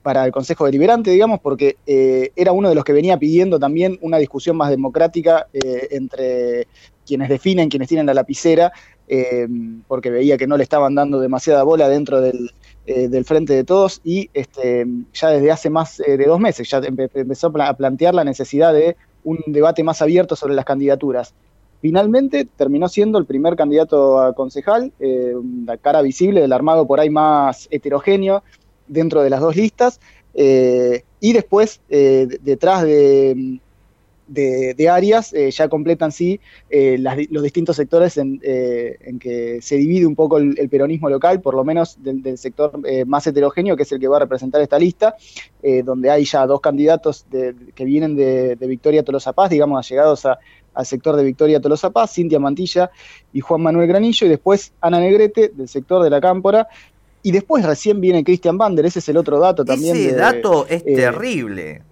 para 0.00 0.24
el 0.24 0.32
Consejo 0.32 0.64
Deliberante, 0.64 1.10
digamos, 1.10 1.40
porque 1.40 1.76
eh, 1.86 2.30
era 2.36 2.52
uno 2.52 2.68
de 2.68 2.74
los 2.74 2.84
que 2.84 2.92
venía 2.92 3.18
pidiendo 3.18 3.58
también 3.58 3.98
una 4.00 4.18
discusión 4.18 4.56
más 4.56 4.70
democrática 4.70 5.48
eh, 5.52 5.88
entre 5.90 6.66
quienes 7.06 7.28
definen, 7.28 7.68
quienes 7.68 7.88
tienen 7.88 8.06
la 8.06 8.14
lapicera, 8.14 8.72
eh, 9.08 9.46
porque 9.88 10.10
veía 10.10 10.38
que 10.38 10.46
no 10.46 10.56
le 10.56 10.62
estaban 10.62 10.94
dando 10.94 11.20
demasiada 11.20 11.64
bola 11.64 11.88
dentro 11.88 12.20
del, 12.20 12.50
frente 13.24 13.52
de 13.52 13.64
todos 13.64 14.00
y 14.02 14.30
este, 14.32 14.86
ya 15.12 15.28
desde 15.28 15.50
hace 15.50 15.70
más 15.70 15.98
de 15.98 16.24
dos 16.24 16.40
meses 16.40 16.68
ya 16.68 16.78
empezó 16.78 17.52
a 17.54 17.74
plantear 17.74 18.14
la 18.14 18.24
necesidad 18.24 18.72
de 18.72 18.96
un 19.24 19.38
debate 19.46 19.82
más 19.82 20.02
abierto 20.02 20.36
sobre 20.36 20.54
las 20.54 20.64
candidaturas. 20.64 21.34
Finalmente 21.80 22.46
terminó 22.56 22.88
siendo 22.88 23.18
el 23.18 23.26
primer 23.26 23.56
candidato 23.56 24.20
a 24.20 24.34
concejal, 24.34 24.92
la 25.66 25.76
cara 25.78 26.00
visible 26.00 26.40
del 26.40 26.52
armado 26.52 26.86
por 26.86 27.00
ahí 27.00 27.10
más 27.10 27.66
heterogéneo, 27.72 28.44
dentro 28.86 29.22
de 29.22 29.30
las 29.30 29.40
dos 29.40 29.56
listas. 29.56 30.00
Eh, 30.34 31.04
y 31.20 31.32
después, 31.32 31.80
eh, 31.88 32.26
detrás 32.42 32.82
de, 32.82 33.60
de, 34.32 34.88
Arias, 34.88 35.32
eh, 35.32 35.50
ya 35.50 35.68
completan 35.68 36.12
sí 36.12 36.40
los 36.70 37.42
distintos 37.42 37.76
sectores 37.76 38.16
en, 38.16 38.38
que 39.20 39.60
se 39.60 39.76
divide 39.76 40.06
un 40.06 40.14
poco 40.14 40.38
el, 40.38 40.68
peronismo 40.68 41.08
local, 41.08 41.40
por 41.40 41.54
lo 41.54 41.64
menos 41.64 41.98
del, 42.02 42.38
sector 42.38 42.80
más 43.06 43.26
heterogéneo, 43.26 43.76
que 43.76 43.82
es 43.82 43.92
el 43.92 44.00
que 44.00 44.08
va 44.08 44.16
a 44.16 44.20
representar 44.20 44.60
esta 44.60 44.78
lista, 44.78 45.16
donde 45.84 46.10
hay 46.10 46.24
ya 46.24 46.46
dos 46.46 46.60
candidatos 46.60 47.26
que 47.74 47.84
vienen 47.84 48.16
de, 48.16 48.56
Victoria 48.60 49.02
Tolosa 49.02 49.32
Paz, 49.32 49.50
digamos, 49.50 49.78
allegados 49.78 50.26
al 50.26 50.86
sector 50.86 51.16
de 51.16 51.24
Victoria 51.24 51.60
Tolosa 51.60 51.90
Paz, 51.90 52.14
Cintia 52.14 52.38
Mantilla 52.38 52.90
y 53.32 53.40
Juan 53.40 53.62
Manuel 53.62 53.86
Granillo, 53.86 54.26
y 54.26 54.30
después 54.30 54.72
Ana 54.80 55.00
Negrete, 55.00 55.52
del 55.54 55.68
sector 55.68 56.02
de 56.02 56.10
la 56.10 56.20
Cámpora, 56.20 56.68
y 57.22 57.30
después 57.30 57.64
recién 57.64 58.00
viene 58.00 58.24
Christian 58.24 58.58
Bander, 58.58 58.84
ese 58.86 58.98
es 58.98 59.08
el 59.08 59.16
otro 59.16 59.38
dato 59.38 59.64
también. 59.64 59.96
Ese 59.96 60.14
dato 60.14 60.66
es 60.68 60.82
eh, 60.84 60.96
terrible. 60.96 61.82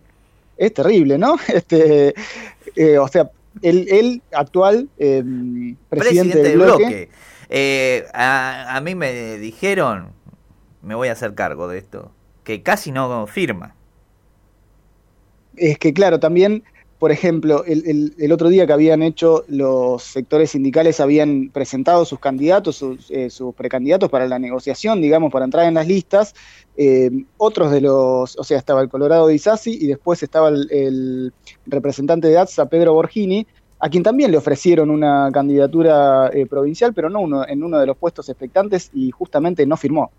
Es 0.60 0.74
terrible, 0.74 1.16
¿no? 1.16 1.36
Este, 1.48 2.14
eh, 2.76 2.98
o 2.98 3.08
sea, 3.08 3.30
el, 3.62 4.22
actual 4.30 4.90
eh, 4.98 5.24
presidente, 5.88 6.42
del 6.42 6.58
bloque. 6.58 7.08
a, 8.12 8.80
mí 8.84 8.94
me 8.94 9.38
dijeron, 9.38 10.12
me 10.82 10.94
voy 10.94 11.08
a 11.08 11.12
hacer 11.12 11.34
cargo 11.34 11.66
de 11.66 11.78
esto, 11.78 12.12
que 12.44 12.62
casi 12.62 12.92
no 12.92 13.26
firma. 13.26 13.74
Es 15.56 15.78
que 15.78 15.94
claro, 15.94 16.20
también 16.20 16.62
por 17.00 17.12
ejemplo, 17.12 17.64
el, 17.64 18.30
otro 18.30 18.50
día 18.50 18.66
que 18.66 18.74
habían 18.74 19.02
hecho 19.02 19.42
los 19.48 20.02
sectores 20.02 20.50
sindicales, 20.50 21.00
habían 21.00 21.48
presentado 21.48 22.04
sus 22.04 22.18
candidatos, 22.18 22.76
sus, 22.76 23.10
eh, 23.10 23.30
precandidatos 23.56 24.10
para 24.10 24.28
la 24.28 24.38
negociación, 24.38 25.00
digamos, 25.00 25.32
para 25.32 25.46
entrar 25.46 25.64
en 25.64 25.72
las 25.72 25.88
listas. 25.88 26.34
Eh, 26.76 27.10
otros 27.38 27.72
de 27.72 27.80
los, 27.80 28.38
o 28.38 28.44
sea, 28.44 28.58
estaba 28.58 28.82
el 28.82 28.90
Colorado 28.90 29.28
de 29.28 29.34
Isasi 29.34 29.78
y 29.80 29.86
después 29.86 30.22
estaba 30.22 30.50
el, 30.50 31.32
representante 31.64 32.28
de 32.28 32.36
ATSA, 32.36 32.66
Pedro 32.66 32.92
Borgini, 32.92 33.46
a 33.78 33.88
quien 33.88 34.02
también 34.02 34.30
le 34.30 34.36
ofrecieron 34.36 34.90
una 34.90 35.30
candidatura 35.32 36.28
eh, 36.34 36.44
provincial, 36.44 36.92
pero 36.92 37.08
no 37.08 37.20
uno, 37.20 37.48
en 37.48 37.64
uno 37.64 37.78
de 37.78 37.86
los 37.86 37.96
puestos 37.96 38.28
expectantes 38.28 38.90
y 38.92 39.10
justamente 39.10 39.64
no 39.64 39.78
firmó. 39.78 40.10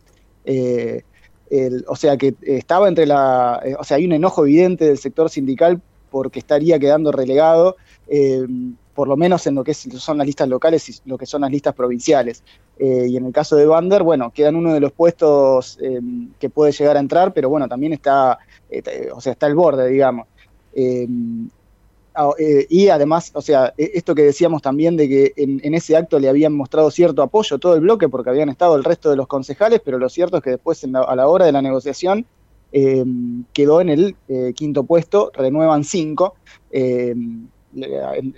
o 1.88 1.96
sea 1.96 2.18
que 2.18 2.34
estaba 2.42 2.88
entre 2.88 3.06
la, 3.06 3.62
o 3.78 3.84
sea, 3.84 3.98
hay 3.98 4.06
un 4.06 4.14
enojo 4.14 4.48
evidente 4.48 4.86
del 4.86 4.98
sector 4.98 5.30
sindical 5.30 5.80
porque 6.12 6.40
estaría 6.40 6.78
quedando 6.78 7.12
relegado, 7.12 7.78
eh, 8.08 8.46
por 8.94 9.08
lo 9.08 9.16
menos 9.16 9.48
en 9.48 9.56
lo 9.56 9.64
que 9.64 9.74
son 9.74 10.18
las 10.18 10.28
listas 10.28 10.48
locales 10.50 10.88
y 10.90 11.10
lo 11.10 11.18
que 11.18 11.26
son 11.26 11.42
las 11.42 11.50
listas 11.50 11.74
provinciales. 11.74 12.44
Eh, 12.78 13.08
y 13.10 13.18
en 13.18 13.26
el 13.26 13.32
caso 13.32 13.56
de 13.56 13.66
Bander, 13.66 14.04
bueno, 14.04 14.32
queda 14.32 14.50
en 14.50 14.58
uno 14.58 14.74
de 14.74 14.82
los 14.82 14.92
puestos 14.92 15.80
eh, 15.82 16.02
que 16.38 16.50
puede 16.50 16.74
llegar 16.74 16.98
a 16.98 17.00
entrar, 17.00 17.34
pero 17.34 17.50
bueno, 17.50 17.68
también 17.70 17.94
está, 17.94 18.38
o 19.14 19.22
sea, 19.22 19.32
está 19.32 19.46
al 19.46 19.56
borde, 19.56 19.88
digamos. 19.90 20.28
Y 22.70 22.90
además, 22.90 23.32
o 23.34 23.42
sea, 23.42 23.74
e, 23.78 23.92
esto 23.94 24.14
que 24.14 24.24
decíamos 24.24 24.62
también 24.62 24.98
de 24.98 25.08
que 25.08 25.34
en, 25.38 25.74
ese 25.74 25.96
acto 25.96 26.20
le 26.20 26.28
habían 26.28 26.54
mostrado 26.54 26.92
cierto 26.92 27.22
apoyo 27.22 27.58
todo 27.58 27.76
el 27.76 27.82
bloque 27.82 28.10
porque 28.10 28.30
habían 28.30 28.50
estado 28.50 28.76
el 28.76 28.84
resto 28.84 29.10
de 29.10 29.16
los 29.16 29.28
concejales, 29.28 29.80
pero 29.84 29.98
lo 29.98 30.10
cierto 30.10 30.38
es 30.38 30.44
que 30.44 30.50
después 30.52 30.84
a 30.84 31.16
la 31.16 31.28
hora 31.30 31.46
de 31.46 31.54
la 31.54 31.62
negociación 31.62 32.26
eh, 32.72 33.06
quedó 33.54 33.82
en 33.82 33.90
el 33.90 34.16
eh, 34.28 34.54
quinto 34.56 34.84
puesto, 34.84 35.32
renuevan 35.34 35.84
cinco, 35.84 36.36
eh, 36.72 37.16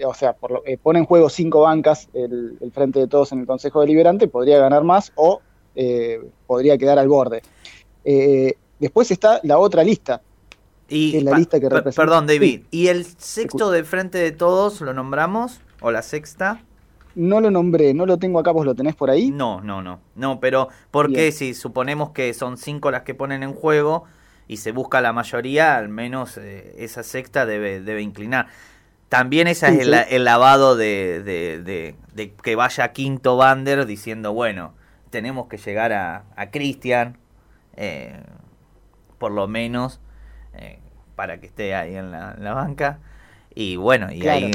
o 0.05 0.13
sea, 0.13 0.35
pone 0.81 0.99
en 0.99 1.05
juego 1.05 1.29
cinco 1.29 1.61
bancas 1.61 2.07
el, 2.13 2.57
frente 2.73 2.99
de 2.99 3.07
todos 3.07 3.31
en 3.31 3.39
el 3.39 3.47
Consejo 3.47 3.81
Deliberante, 3.81 4.27
podría 4.27 4.59
ganar 4.59 4.83
más 4.83 5.11
o 5.15 5.41
podría 6.45 6.77
quedar 6.77 6.99
al 6.99 7.07
borde. 7.07 7.41
después 8.79 9.09
está 9.09 9.39
la 9.41 9.57
otra 9.57 9.83
lista, 9.83 10.21
y, 10.87 11.19
la 11.21 11.37
lista 11.37 11.59
que 11.59 11.69
representa... 11.69 12.01
Perdón, 12.03 12.27
David. 12.27 12.63
¿Y 12.69 12.87
el 12.87 13.05
sexto 13.05 13.71
del 13.71 13.85
frente 13.85 14.19
de 14.19 14.31
todos 14.31 14.81
lo 14.81 14.93
nombramos? 14.93 15.59
¿O 15.81 15.91
la 15.91 16.01
sexta? 16.01 16.61
No 17.15 17.41
lo 17.41 17.51
nombré, 17.51 17.93
no 17.93 18.05
lo 18.05 18.17
tengo 18.17 18.39
acá, 18.39 18.51
vos 18.51 18.65
lo 18.65 18.75
tenés 18.75 18.95
por 18.95 19.09
ahí. 19.09 19.29
No, 19.31 19.61
no, 19.61 19.81
no. 19.81 19.99
No, 20.15 20.39
pero 20.39 20.69
porque 20.91 21.31
si 21.31 21.53
suponemos 21.53 22.11
que 22.11 22.33
son 22.33 22.57
cinco 22.57 22.91
las 22.91 23.03
que 23.03 23.13
ponen 23.13 23.43
en 23.43 23.53
juego, 23.53 24.05
y 24.47 24.57
se 24.57 24.71
busca 24.71 25.01
la 25.01 25.13
mayoría, 25.13 25.77
al 25.77 25.89
menos 25.89 26.37
eh, 26.37 26.75
esa 26.77 27.03
secta 27.03 27.45
debe, 27.45 27.79
debe 27.79 28.01
inclinar. 28.01 28.47
También 29.09 29.47
ese 29.47 29.67
es 29.67 29.87
el, 30.09 30.23
lavado 30.23 30.75
de, 30.75 31.95
que 32.41 32.55
vaya 32.55 32.91
Quinto 32.93 33.37
Bander 33.37 33.85
diciendo, 33.85 34.33
bueno, 34.33 34.73
tenemos 35.11 35.47
que 35.47 35.57
llegar 35.57 35.93
a, 35.93 36.23
a 36.35 36.49
Cristian, 36.49 37.17
eh, 37.75 38.19
por 39.19 39.31
lo 39.31 39.47
menos, 39.47 39.99
eh, 40.53 40.79
para 41.15 41.39
que 41.39 41.45
esté 41.45 41.75
ahí 41.75 41.95
en 41.95 42.11
la, 42.11 42.53
banca. 42.53 42.99
Y 43.53 43.75
bueno, 43.75 44.11
y 44.11 44.27
ahí... 44.27 44.51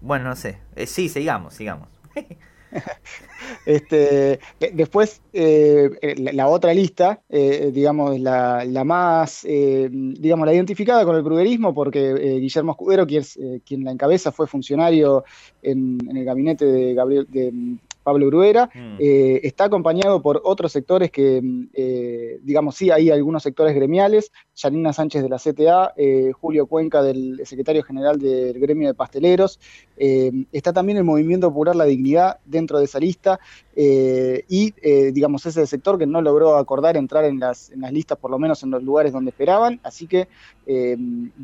Bueno, 0.00 0.26
no 0.28 0.36
sé. 0.36 0.58
sí, 0.86 1.08
sigamos, 1.08 1.54
sigamos. 1.54 1.88
este, 3.66 4.40
después, 4.72 5.22
eh, 5.32 5.90
la, 6.32 6.48
otra 6.48 6.72
lista, 6.74 7.20
eh, 7.28 7.70
digamos, 7.72 8.18
la, 8.20 8.64
la 8.64 8.84
más, 8.84 9.44
eh, 9.44 9.88
digamos, 9.90 10.46
la 10.46 10.54
identificada 10.54 11.04
con 11.04 11.16
el 11.16 11.22
bruguerismo, 11.22 11.74
porque 11.74 12.38
Guillermo 12.40 12.72
Escudero, 12.72 13.06
quien, 13.06 13.24
quien 13.64 13.84
la 13.84 13.92
encabeza, 13.92 14.32
fue 14.32 14.46
funcionario 14.46 15.24
en, 15.62 15.98
en 16.08 16.16
el 16.16 16.24
gabinete 16.24 16.64
de 16.64 16.94
Gabriel, 16.94 17.26
de 17.30 17.78
Pablo 18.08 18.28
Bruera, 18.28 18.70
mm. 18.74 18.96
eh, 19.00 19.40
está 19.42 19.64
acompañado 19.64 20.22
por 20.22 20.40
otros 20.42 20.72
sectores 20.72 21.10
que, 21.10 21.42
mm, 21.42 21.68
eh, 21.74 22.38
digamos, 22.42 22.74
sí, 22.74 22.90
hay 22.90 23.10
algunos 23.10 23.42
sectores 23.42 23.74
gremiales, 23.74 24.32
Janina 24.56 24.94
Sánchez 24.94 25.22
de 25.22 25.28
la 25.28 25.36
CTA, 25.36 25.92
eh, 25.94 26.32
Julio 26.32 26.66
Cuenca 26.66 27.02
del 27.02 27.42
secretario 27.44 27.82
general 27.82 28.18
del 28.18 28.58
gremio 28.58 28.88
de 28.88 28.94
pasteleros, 28.94 29.60
está 29.98 30.72
también 30.72 30.96
el 30.96 31.04
Movimiento 31.04 31.48
Popular 31.48 31.76
La 31.76 31.84
Dignidad 31.84 32.38
dentro 32.46 32.78
de 32.78 32.86
esa 32.86 32.98
lista, 32.98 33.38
y, 33.76 34.72
digamos, 35.12 35.44
ese 35.44 35.66
sector 35.66 35.98
que 35.98 36.06
no 36.06 36.22
logró 36.22 36.56
acordar 36.56 36.96
entrar 36.96 37.24
en 37.24 37.38
las, 37.38 37.70
en 37.70 37.82
las 37.82 37.92
listas, 37.92 38.16
por 38.16 38.30
lo 38.30 38.38
menos 38.38 38.62
en 38.62 38.70
los 38.70 38.82
lugares 38.82 39.12
donde 39.12 39.30
esperaban, 39.30 39.80
así 39.82 40.06
que 40.06 40.28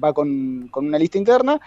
va 0.03 0.13
con, 0.15 0.69
con, 0.71 0.87
una 0.87 0.99
lista 0.99 1.19
interna 1.19 1.61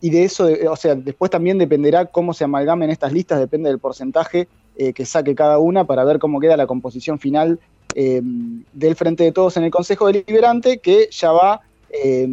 y 0.00 0.10
de 0.10 0.24
eso, 0.24 0.48
o 0.70 0.76
sea, 0.76 0.94
después 0.94 1.30
también 1.30 1.58
dependerá 1.58 2.06
cómo 2.06 2.32
se 2.32 2.44
amalgamen 2.44 2.90
estas 2.90 3.12
listas, 3.12 3.38
depende 3.38 3.68
del 3.68 3.78
porcentaje 3.78 4.48
eh, 4.76 4.94
que 4.94 5.04
saque 5.04 5.34
cada 5.34 5.58
una 5.58 5.84
para 5.84 6.04
ver 6.04 6.18
cómo 6.18 6.40
queda 6.40 6.56
la 6.56 6.66
composición 6.66 7.18
final 7.18 7.58
eh, 7.94 8.22
del 8.72 8.96
Frente 8.96 9.24
de 9.24 9.32
Todos 9.32 9.58
en 9.58 9.64
el 9.64 9.70
Consejo 9.70 10.06
Deliberante, 10.06 10.78
que 10.78 11.08
ya 11.10 11.32
va 11.32 11.60
eh, 11.90 12.26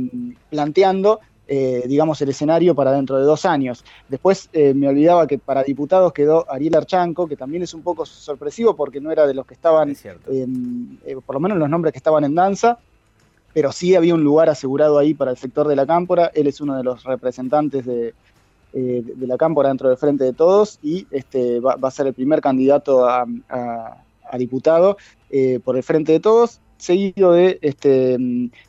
planteando, 0.50 1.20
digamos, 1.48 2.22
el 2.22 2.30
escenario 2.30 2.76
para 2.76 2.92
dentro 2.92 3.18
de 3.18 3.24
dos 3.24 3.46
años. 3.46 3.86
Después 4.10 4.50
me 4.54 4.86
olvidaba 4.90 5.28
que 5.28 5.38
para 5.38 5.64
diputados 5.64 6.12
quedó 6.12 6.46
Ariel 6.52 6.76
Archanco, 6.76 7.26
que 7.26 7.38
también 7.38 7.64
es 7.64 7.74
un 7.74 7.84
poco 7.84 8.06
sorpresivo 8.06 8.76
porque 8.76 9.00
no 9.00 9.12
era 9.12 9.26
de 9.26 9.34
los 9.34 9.46
que 9.46 9.54
estaban, 9.54 9.96
por 11.26 11.36
lo 11.36 11.40
menos 11.40 11.58
los 11.58 11.70
nombres 11.70 11.94
que 11.94 12.00
estaban 12.00 12.26
en 12.26 12.36
danza 12.36 12.78
pero 13.58 13.72
sí 13.72 13.96
había 13.96 14.14
un 14.14 14.24
lugar 14.24 14.50
asegurado 14.50 15.00
ahí 15.00 15.16
para 15.16 15.32
el 15.32 15.38
sector 15.38 15.68
de 15.68 15.76
la 15.76 15.88
cámpora. 15.88 16.30
Él 16.36 16.46
es 16.46 16.62
uno 16.62 16.78
de 16.78 16.84
los 16.84 17.04
representantes 17.04 17.88
de, 17.88 18.14
eh, 18.72 19.04
la 19.18 19.36
cámpora 19.36 19.70
dentro 19.70 19.90
del 19.90 19.98
Frente 19.98 20.26
de 20.26 20.34
Todos 20.34 20.78
y 20.84 21.08
este, 21.10 21.60
va, 21.60 21.76
a 21.82 21.90
ser 21.90 22.06
el 22.06 22.14
primer 22.14 22.40
candidato 22.40 23.10
a, 23.10 23.26
diputado 24.38 24.98
eh, 25.32 25.60
por 25.64 25.76
el 25.76 25.82
Frente 25.82 26.12
de 26.12 26.20
Todos, 26.20 26.60
seguido 26.78 27.32
de 27.32 27.58
este, 27.64 28.20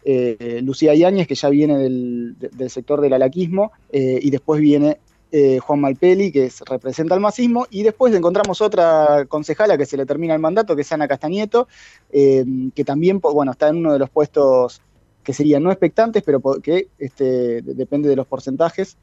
eh, 0.07 0.61
Lucía 0.63 0.95
Yáñez, 0.95 1.27
que 1.27 1.35
ya 1.35 1.51
viene 1.51 1.77
del, 1.77 2.71
sector 2.71 3.03
del 3.03 3.13
alaquismo, 3.13 3.73
y 3.93 4.31
después 4.31 4.59
viene 4.59 5.01
Juan 5.31 5.81
Malpeli, 5.81 6.33
que 6.33 6.51
representa 6.67 7.15
el 7.15 7.21
masismo, 7.21 7.67
y 7.71 7.83
después 7.83 8.15
encontramos 8.15 8.61
otra 8.63 9.27
concejala 9.29 9.77
que 9.77 9.85
se 9.85 9.97
le 9.97 10.07
termina 10.07 10.35
el 10.35 10.41
mandato, 10.41 10.75
que 10.75 10.83
es 10.83 10.93
Ana 10.93 11.07
Castañeto, 11.07 11.69
que 12.11 12.85
también 12.87 13.21
bueno, 13.21 13.53
está 13.53 13.69
en 13.69 13.77
uno 13.77 13.93
de 13.93 13.99
los 13.99 14.11
puestos 14.11 14.81
que 15.23 15.35
serían 15.35 15.63
no 15.63 15.71
expectantes, 15.71 16.23
pero 16.23 16.41
que 16.63 16.89
este, 16.99 17.61
depende 17.61 18.09
de 18.09 18.17
los 18.17 18.27
porcentajes, 18.27 18.97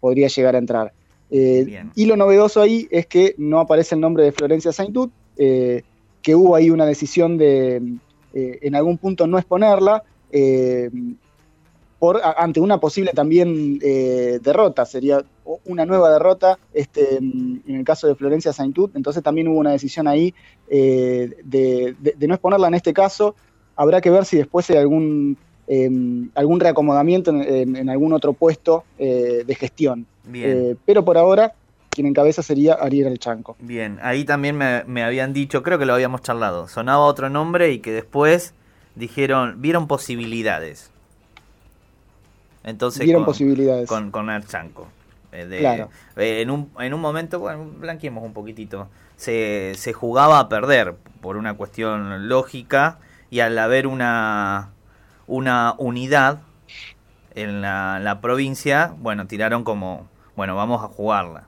podría 0.00 0.28
llegar 0.28 0.54
a 0.54 0.58
entrar. 0.58 0.92
y 1.30 2.04
lo 2.04 2.16
novedoso 2.16 2.60
ahí 2.60 2.86
es 2.90 3.06
que 3.06 3.34
no 3.38 3.60
aparece 3.60 3.94
el 3.94 4.02
nombre 4.02 4.24
de 4.24 4.32
Florencia 4.32 4.72
Saintud, 4.72 5.08
que 5.36 6.34
hubo 6.34 6.54
ahí 6.54 6.68
una 6.68 6.84
decisión 6.84 7.38
de 7.38 7.82
en 8.34 8.74
algún 8.74 8.98
punto 8.98 9.26
no 9.26 9.38
exponerla, 9.38 10.04
por, 12.00 12.18
ante 12.24 12.60
una 12.60 12.80
posible 12.80 13.12
también 13.12 13.78
eh, 13.82 14.40
derrota, 14.42 14.86
sería 14.86 15.22
una 15.66 15.84
nueva 15.84 16.10
derrota 16.10 16.58
este, 16.72 17.18
en 17.18 17.62
el 17.66 17.84
caso 17.84 18.06
de 18.06 18.14
Florencia 18.14 18.54
Saintud, 18.54 18.90
entonces 18.94 19.22
también 19.22 19.48
hubo 19.48 19.58
una 19.58 19.72
decisión 19.72 20.08
ahí 20.08 20.34
eh, 20.68 21.36
de, 21.44 21.94
no 22.26 22.34
exponerla 22.34 22.68
en 22.68 22.74
este 22.74 22.94
caso, 22.94 23.36
habrá 23.76 24.00
que 24.00 24.08
ver 24.08 24.24
si 24.24 24.38
después 24.38 24.68
hay 24.70 24.78
algún, 24.78 25.36
em, 25.66 26.30
algún 26.34 26.58
reacomodamiento 26.58 27.32
en, 27.32 27.90
algún 27.90 28.14
otro 28.14 28.32
puesto 28.32 28.84
eh, 28.98 29.44
de 29.46 29.54
gestión. 29.54 30.06
pero 30.86 31.04
por 31.04 31.18
ahora 31.18 31.52
quien 31.90 32.06
encabeza 32.06 32.42
sería 32.42 32.74
Ariel 32.74 33.08
El 33.08 33.18
Chanco. 33.18 33.56
Bien, 33.60 33.98
ahí 34.00 34.24
también 34.24 34.56
me, 34.56 34.84
me 34.84 35.02
habían 35.02 35.34
dicho, 35.34 35.62
creo 35.62 35.78
que 35.78 35.84
lo 35.84 35.92
habíamos 35.92 36.22
charlado, 36.22 36.66
sonaba 36.66 37.04
otro 37.04 37.28
nombre 37.28 37.72
y 37.72 37.80
que 37.80 37.92
después 37.92 38.54
dijeron, 38.94 39.60
vieron 39.60 39.86
posibilidades. 39.86 40.90
Entonces, 42.64 43.10
con, 43.12 43.24
posibilidades. 43.24 43.88
Con, 43.88 44.10
con 44.10 44.30
Archanco. 44.30 44.88
Eh, 45.32 45.58
claro. 45.60 45.90
Eh, 46.16 46.40
en, 46.42 46.50
un, 46.50 46.70
en 46.78 46.92
un 46.92 47.00
momento, 47.00 47.38
bueno, 47.38 47.70
blanqueemos 47.78 48.24
un 48.24 48.32
poquitito, 48.32 48.88
se, 49.16 49.72
se 49.76 49.92
jugaba 49.92 50.40
a 50.40 50.48
perder 50.48 50.94
por 51.20 51.36
una 51.36 51.54
cuestión 51.54 52.28
lógica 52.28 52.98
y 53.30 53.40
al 53.40 53.56
haber 53.58 53.86
una, 53.86 54.70
una 55.26 55.74
unidad 55.78 56.40
en 57.34 57.60
la, 57.60 58.00
la 58.00 58.20
provincia, 58.20 58.94
bueno, 58.98 59.26
tiraron 59.26 59.62
como, 59.62 60.08
bueno, 60.36 60.56
vamos 60.56 60.82
a 60.82 60.88
jugarla. 60.88 61.44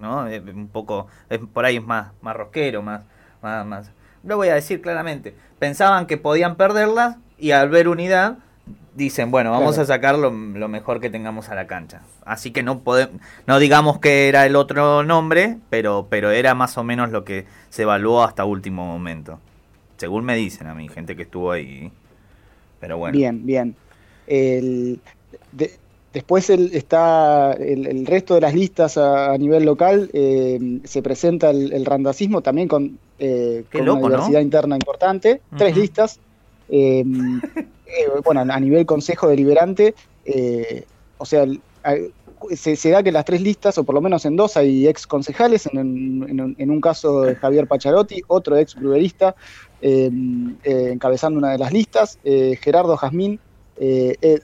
¿no? 0.00 0.24
Un 0.24 0.68
poco, 0.68 1.06
por 1.52 1.64
ahí 1.64 1.76
es 1.76 1.84
más, 1.84 2.08
más 2.22 2.34
rosquero, 2.34 2.82
más, 2.82 3.02
más, 3.42 3.66
más, 3.66 3.90
lo 4.24 4.36
voy 4.36 4.48
a 4.48 4.54
decir 4.54 4.80
claramente, 4.82 5.34
pensaban 5.58 6.06
que 6.06 6.16
podían 6.16 6.56
perderla 6.56 7.18
y 7.38 7.52
al 7.52 7.68
ver 7.68 7.88
unidad 7.88 8.38
dicen, 8.94 9.30
bueno, 9.30 9.50
vamos 9.50 9.78
a 9.78 9.86
sacar 9.86 10.18
lo, 10.18 10.30
mejor 10.30 11.00
que 11.00 11.10
tengamos 11.10 11.48
a 11.48 11.54
la 11.54 11.66
cancha. 11.66 12.02
Así 12.24 12.50
que 12.50 12.62
no 12.62 12.80
podemos, 12.80 13.16
no 13.46 13.58
digamos 13.58 13.98
que 13.98 14.28
era 14.28 14.46
el 14.46 14.56
otro 14.56 15.02
nombre, 15.02 15.58
pero, 15.70 16.06
pero 16.10 16.30
era 16.30 16.54
más 16.54 16.76
o 16.78 16.84
menos 16.84 17.10
lo 17.10 17.24
que 17.24 17.46
se 17.68 17.82
evaluó 17.82 18.22
hasta 18.22 18.44
último 18.44 18.86
momento. 18.86 19.38
Según 19.96 20.24
me 20.24 20.36
dicen 20.36 20.66
a 20.66 20.74
mí, 20.74 20.88
gente 20.88 21.16
que 21.16 21.22
estuvo 21.22 21.52
ahí. 21.52 21.92
Pero 22.80 22.98
bueno. 22.98 23.16
Bien, 23.16 23.44
bien. 23.44 23.76
después 26.12 26.50
el, 26.50 26.74
está 26.74 27.52
el, 27.52 28.06
resto 28.06 28.34
de 28.34 28.40
las 28.40 28.54
listas 28.54 28.96
a, 28.96 29.36
nivel 29.36 29.64
local, 29.64 30.10
eh, 30.12 30.80
se 30.84 31.02
presenta 31.02 31.50
el, 31.50 31.84
randacismo 31.84 32.40
también 32.40 32.66
con, 32.66 32.98
eh, 33.18 33.64
una 33.74 34.00
diversidad 34.00 34.40
interna 34.40 34.76
importante. 34.76 35.42
Tres 35.56 35.76
listas. 35.76 36.20
Eh, 36.70 37.04
Eh, 37.90 38.06
bueno, 38.24 38.40
a 38.40 38.60
nivel 38.60 38.86
consejo 38.86 39.28
deliberante, 39.28 39.94
eh, 40.24 40.84
o 41.18 41.24
sea, 41.24 41.44
se, 42.54 42.90
da 42.90 43.02
que 43.02 43.12
las 43.12 43.24
tres 43.24 43.40
listas, 43.40 43.76
o 43.78 43.84
por 43.84 43.94
lo 43.94 44.00
menos 44.00 44.24
en 44.24 44.36
dos, 44.36 44.56
hay 44.56 44.86
ex 44.86 45.06
concejales, 45.06 45.68
en, 45.72 46.70
un 46.70 46.80
caso 46.80 47.24
Javier 47.40 47.66
Pacharotti, 47.66 48.22
otro 48.28 48.56
ex 48.56 48.76
bruderista, 48.76 49.34
eh, 49.82 50.10
encabezando 50.64 51.38
una 51.38 51.50
de 51.50 51.58
las 51.58 51.72
listas, 51.72 52.18
Gerardo 52.22 52.96
Jazmín, 52.96 53.40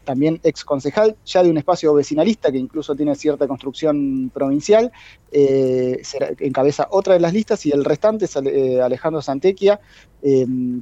también 0.05 0.41
ex 0.43 0.65
concejal, 0.65 1.17
ya 1.25 1.43
de 1.43 1.51
un 1.51 1.59
espacio 1.59 1.95
vecinalista 1.95 2.51
que 2.51 2.59
incluso 2.59 2.97
tiene 2.97 3.15
cierta 3.15 3.47
construcción 3.47 4.31
provincial, 4.35 4.91
encabeza 5.31 6.89
otra 6.91 7.15
de 7.15 7.21
las 7.21 7.33
listas 7.33 7.65
y 7.65 7.71
el 7.71 7.85
restante 7.85 8.25
es 8.25 8.37
Alejandro 8.37 9.23
Santequia, 9.23 9.81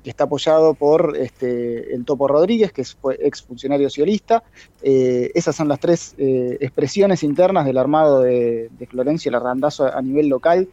que 0.03 0.11
está 0.11 0.25
apoyado 0.25 0.73
por 0.73 1.17
este, 1.19 1.95
el 1.95 2.05
Topo 2.07 2.29
Rodríguez, 2.29 2.73
que 2.73 2.83
fue 2.85 3.19
ex 3.21 3.43
funcionario 3.43 3.91
ciolista. 3.91 4.43
esas 4.83 5.55
son 5.55 5.69
las 5.69 5.81
tres 5.81 6.15
expresiones 6.19 7.23
internas 7.23 7.67
del 7.67 7.77
armado 7.77 8.23
de, 8.23 8.71
Florencio 8.89 9.31
Larrandazo 9.31 9.85
a, 9.85 9.99
a 9.99 10.03
nivel 10.03 10.29
local. 10.29 10.69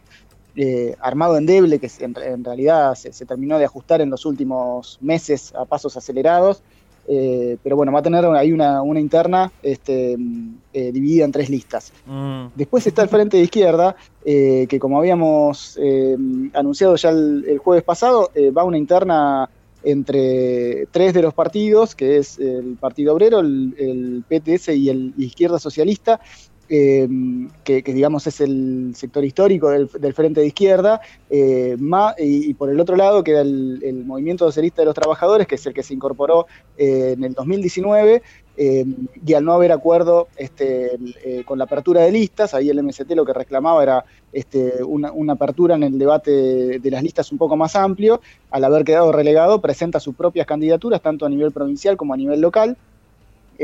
armado 1.00 1.36
endeble 1.36 1.78
que 1.78 1.90
en, 2.00 2.44
realidad 2.44 2.94
se, 2.94 3.26
terminó 3.26 3.58
de 3.58 3.66
ajustar 3.66 4.00
en 4.00 4.08
los 4.08 4.24
últimos 4.24 4.98
meses 5.02 5.52
a 5.54 5.66
pasos 5.66 5.96
acelerados 5.98 6.62
eh, 7.08 7.56
pero 7.62 7.76
bueno, 7.76 7.92
va 7.92 7.98
a 7.98 8.02
tener 8.02 8.24
ahí 8.26 8.52
una, 8.52 8.82
interna 9.00 9.50
este, 9.62 10.16
eh, 10.72 10.92
dividida 10.92 11.24
en 11.24 11.32
tres 11.32 11.50
listas. 11.50 11.92
Mm. 12.06 12.46
Después 12.54 12.86
está 12.86 13.02
el 13.02 13.08
Frente 13.08 13.36
de 13.36 13.44
Izquierda, 13.44 13.96
eh, 14.24 14.66
que 14.68 14.78
como 14.78 14.98
habíamos 14.98 15.78
anunciado 16.54 16.96
ya 16.96 17.10
el, 17.10 17.58
jueves 17.58 17.84
pasado, 17.84 18.30
va 18.56 18.64
una 18.64 18.78
interna 18.78 19.48
entre 19.84 20.86
tres 20.92 21.12
de 21.12 21.22
los 21.22 21.34
partidos, 21.34 21.96
que 21.96 22.18
es 22.18 22.38
el 22.38 22.76
Partido 22.78 23.14
Obrero, 23.14 23.40
el, 23.40 24.24
PTS 24.28 24.68
y 24.68 24.88
el 24.88 25.12
Izquierda 25.18 25.58
Socialista, 25.58 26.20
Em, 26.68 27.50
que, 27.64 27.82
digamos 27.82 28.26
es 28.26 28.40
el 28.40 28.92
sector 28.94 29.24
histórico 29.24 29.68
del, 29.68 30.14
Frente 30.14 30.40
de 30.40 30.46
Izquierda, 30.46 31.00
eh, 31.28 31.76
y, 32.18 32.54
por 32.54 32.70
el 32.70 32.80
otro 32.80 32.96
lado 32.96 33.22
queda 33.22 33.42
el, 33.42 34.04
Movimiento 34.06 34.46
Socialista 34.46 34.80
de 34.80 34.86
los 34.86 34.94
Trabajadores, 34.94 35.46
que 35.46 35.56
es 35.56 35.66
el 35.66 35.74
que 35.74 35.82
se 35.82 35.92
incorporó 35.92 36.46
eh, 36.78 37.14
en 37.16 37.24
el 37.24 37.34
2019, 37.34 38.22
em, 38.56 39.06
y 39.26 39.34
al 39.34 39.44
no 39.44 39.52
haber 39.52 39.72
acuerdo 39.72 40.28
este, 40.36 40.98
eh, 41.24 41.42
con 41.44 41.58
la 41.58 41.64
apertura 41.64 42.02
de 42.02 42.12
listas, 42.12 42.54
ahí 42.54 42.70
el 42.70 42.82
MST 42.82 43.10
lo 43.16 43.26
que 43.26 43.34
reclamaba 43.34 43.82
era 43.82 44.04
este, 44.32 44.82
una, 44.82 45.12
apertura 45.32 45.74
en 45.74 45.82
el 45.82 45.98
debate 45.98 46.78
de 46.78 46.90
las 46.90 47.02
listas 47.02 47.32
un 47.32 47.38
poco 47.38 47.56
más 47.56 47.76
amplio, 47.76 48.20
al 48.50 48.64
haber 48.64 48.84
quedado 48.84 49.12
relegado 49.12 49.60
presenta 49.60 50.00
sus 50.00 50.14
propias 50.14 50.46
candidaturas, 50.46 51.02
tanto 51.02 51.26
a 51.26 51.28
nivel 51.28 51.52
provincial 51.52 51.96
como 51.96 52.14
a 52.14 52.16
nivel 52.16 52.40
local, 52.40 52.78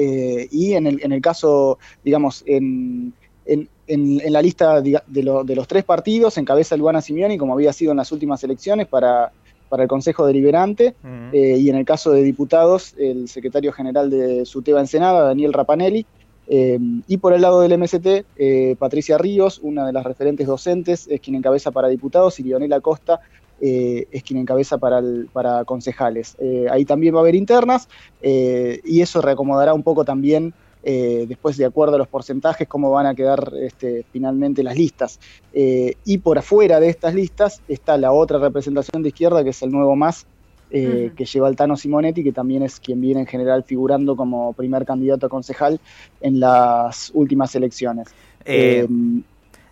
eh, 0.00 0.46
y 0.52 0.74
en 0.74 0.86
el, 0.86 1.00
en 1.02 1.10
el 1.10 1.20
caso, 1.20 1.80
digamos, 2.04 2.44
en, 2.46 3.12
en, 3.46 3.68
en, 3.88 4.32
la 4.32 4.40
lista 4.40 4.80
de, 4.80 5.02
de, 5.08 5.22
los 5.24 5.66
tres 5.66 5.82
partidos 5.82 6.38
encabeza 6.38 6.76
Luana 6.76 7.00
Simeoni, 7.00 7.36
como 7.36 7.54
había 7.54 7.72
sido 7.72 7.90
en 7.90 7.96
las 7.96 8.12
últimas 8.12 8.44
elecciones, 8.44 8.86
para, 8.86 9.32
para 9.68 9.82
el 9.82 9.88
Consejo 9.88 10.24
Deliberante, 10.24 10.94
eh, 11.32 11.56
y 11.58 11.68
en 11.68 11.74
el 11.74 11.84
caso 11.84 12.12
de 12.12 12.22
diputados, 12.22 12.94
el 12.96 13.28
secretario 13.28 13.72
general 13.72 14.08
de 14.08 14.46
SUTEBA 14.46 14.78
Ensenada, 14.78 15.24
Daniel 15.24 15.52
Rapanelli, 15.52 16.06
eh, 16.46 16.78
y 17.08 17.16
por 17.16 17.32
el 17.32 17.42
lado 17.42 17.60
del 17.60 17.76
MST, 17.76 18.78
Patricia 18.78 19.18
Ríos, 19.18 19.58
una 19.60 19.84
de 19.84 19.92
las 19.92 20.04
referentes 20.04 20.46
docentes, 20.46 21.08
es 21.08 21.20
quien 21.20 21.34
encabeza 21.34 21.72
para 21.72 21.88
diputados, 21.88 22.38
y 22.38 22.44
Lionel 22.44 22.80
Costa 22.82 23.18
eh, 23.60 24.06
es 24.12 24.22
quien 24.22 24.38
encabeza 24.38 24.78
para, 24.78 25.02
para 25.32 25.64
concejales. 25.64 26.36
Eh, 26.38 26.66
ahí 26.70 26.84
también 26.84 27.14
va 27.14 27.18
a 27.18 27.22
haber 27.22 27.34
internas 27.34 27.88
eh, 28.22 28.80
y 28.84 29.00
eso 29.00 29.20
reacomodará 29.20 29.74
un 29.74 29.82
poco 29.82 30.04
también, 30.04 30.54
después 30.80 31.58
de 31.58 31.66
acuerdo 31.66 31.96
a 31.96 31.98
los 31.98 32.08
porcentajes, 32.08 32.66
cómo 32.66 32.90
van 32.90 33.04
a 33.04 33.14
quedar 33.14 33.52
este, 33.60 34.06
finalmente 34.10 34.62
las 34.62 34.74
listas. 34.74 35.20
y 35.52 36.18
por 36.18 36.38
afuera 36.38 36.80
de 36.80 36.88
estas 36.88 37.14
listas 37.14 37.60
está 37.68 37.98
la 37.98 38.10
otra 38.10 38.38
representación 38.38 39.02
de 39.02 39.10
izquierda, 39.10 39.44
que 39.44 39.50
es 39.50 39.60
el 39.60 39.70
nuevo 39.70 39.96
más. 39.96 40.24
que 40.70 41.26
lleva 41.30 41.48
el 41.50 41.56
Tano 41.56 41.76
Simonetti, 41.76 42.24
que 42.24 42.32
también 42.32 42.62
es 42.62 42.80
quien 42.80 43.02
viene 43.02 43.20
en 43.20 43.26
general 43.26 43.64
figurando 43.64 44.16
como 44.16 44.54
primer 44.54 44.86
candidato 44.86 45.26
a 45.26 45.28
concejal 45.28 45.78
en 46.22 46.40
las 46.40 47.10
últimas 47.12 47.54
elecciones. 47.54 48.08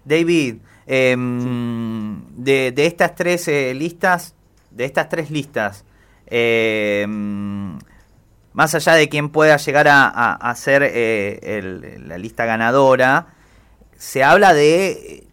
David, 0.05 0.57
Em, 0.87 2.23
de, 2.37 2.73
estas 2.77 3.15
tres 3.17 3.49
eh, 3.49 3.75
listas, 3.75 4.35
de 4.71 4.85
estas 4.85 5.09
tres 5.09 5.31
listas, 5.31 5.85
em, 6.27 7.77
más 8.53 8.75
allá 8.75 8.95
de 8.95 9.09
quién 9.09 9.31
pueda 9.31 9.57
llegar 9.57 9.87
a, 9.89 10.55
ser 10.57 10.83
eh, 10.85 11.99
la 12.07 12.19
lista 12.19 12.47
ganadora, 12.47 13.27
¿se 13.97 14.23
habla 14.23 14.55
de 14.55 15.27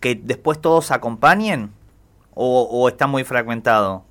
que 0.00 0.14
después 0.14 0.60
todos 0.60 0.90
acompañen 0.90 1.70
o, 2.34 2.88
está 2.88 3.06
muy 3.06 3.24
fragmentado? 3.24 4.04